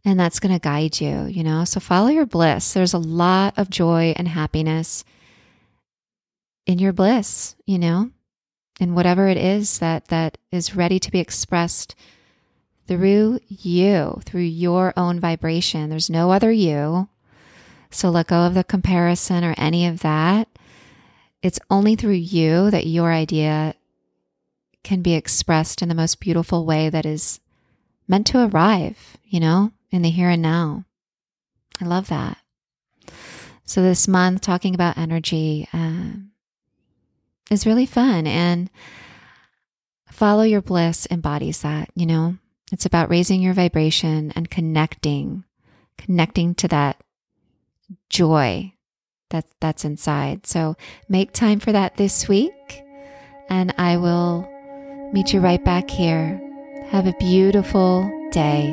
and 0.07 0.19
that's 0.21 0.39
going 0.39 0.55
to 0.55 0.61
guide 0.61 1.01
you, 1.01 1.25
you 1.25 1.43
know? 1.43 1.65
So 1.65 1.81
follow 1.81 2.07
your 2.07 2.27
bliss. 2.27 2.73
There's 2.73 2.95
a 2.95 2.99
lot 2.99 3.55
of 3.59 3.69
joy 3.69 4.15
and 4.17 4.29
happiness 4.29 5.05
in 6.65 6.79
your 6.79 6.93
bliss, 6.93 7.57
you 7.67 7.79
know? 7.79 8.11
And 8.79 8.95
whatever 8.95 9.27
it 9.27 9.37
is 9.37 9.81
that 9.81 10.07
that 10.09 10.39
is 10.53 10.77
ready 10.77 11.01
to 11.01 11.11
be 11.11 11.19
expressed 11.19 11.97
through 12.87 13.41
you, 13.49 14.21
through 14.25 14.43
your 14.43 14.93
own 14.97 15.19
vibration. 15.19 15.91
There's 15.91 16.09
no 16.09 16.31
other 16.31 16.53
you. 16.53 17.09
So 17.91 18.09
let 18.11 18.29
go 18.29 18.47
of 18.47 18.55
the 18.55 18.63
comparison 18.63 19.43
or 19.43 19.55
any 19.59 19.89
of 19.89 20.01
that. 20.01 20.47
It's 21.43 21.59
only 21.69 21.97
through 21.97 22.13
you 22.13 22.71
that 22.71 22.87
your 22.87 23.13
idea 23.13 23.75
can 24.85 25.03
be 25.03 25.15
expressed 25.15 25.83
in 25.83 25.89
the 25.89 25.97
most 25.97 26.21
beautiful 26.21 26.65
way 26.65 26.91
that 26.91 27.05
is 27.05 27.41
meant 28.09 28.27
to 28.29 28.47
arrive, 28.47 29.17
you 29.25 29.41
know? 29.41 29.73
in 29.91 30.03
the 30.03 30.11
here 30.11 30.31
and 30.31 30.43
now. 30.43 30.85
I 31.81 31.85
love 31.85 32.09
that. 32.09 32.39
So, 33.65 33.83
this 33.83 34.07
month, 34.07 34.43
talking 34.43 34.75
about 34.75 34.97
energy 34.97 35.69
uh, 35.73 36.13
is 37.51 37.67
really 37.67 37.87
fun. 37.87 38.27
And 38.27 38.71
follow 40.11 40.43
your 40.43 40.63
bliss 40.63 41.07
embodies 41.11 41.63
that, 41.63 41.91
you 41.95 42.07
know? 42.07 42.37
It's 42.73 42.87
about 42.87 43.11
raising 43.11 43.43
your 43.43 43.55
vibration 43.55 44.33
and 44.37 44.51
connecting, 44.51 45.45
connecting 45.99 46.55
to 46.57 46.69
that 46.69 47.03
joy 48.09 48.73
that, 49.31 49.47
that's 49.61 49.85
inside. 49.85 50.47
So, 50.47 50.77
make 51.09 51.33
time 51.33 51.59
for 51.59 51.73
that 51.73 51.97
this 51.97 52.29
week. 52.29 52.83
And 53.49 53.75
I 53.79 53.97
will 53.97 54.49
meet 55.13 55.33
you 55.33 55.41
right 55.41 55.65
back 55.65 55.91
here. 55.91 56.46
Have 56.91 57.07
a 57.09 57.13
beautiful 57.15 58.09
day. 58.31 58.73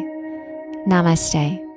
Namaste. 0.88 1.73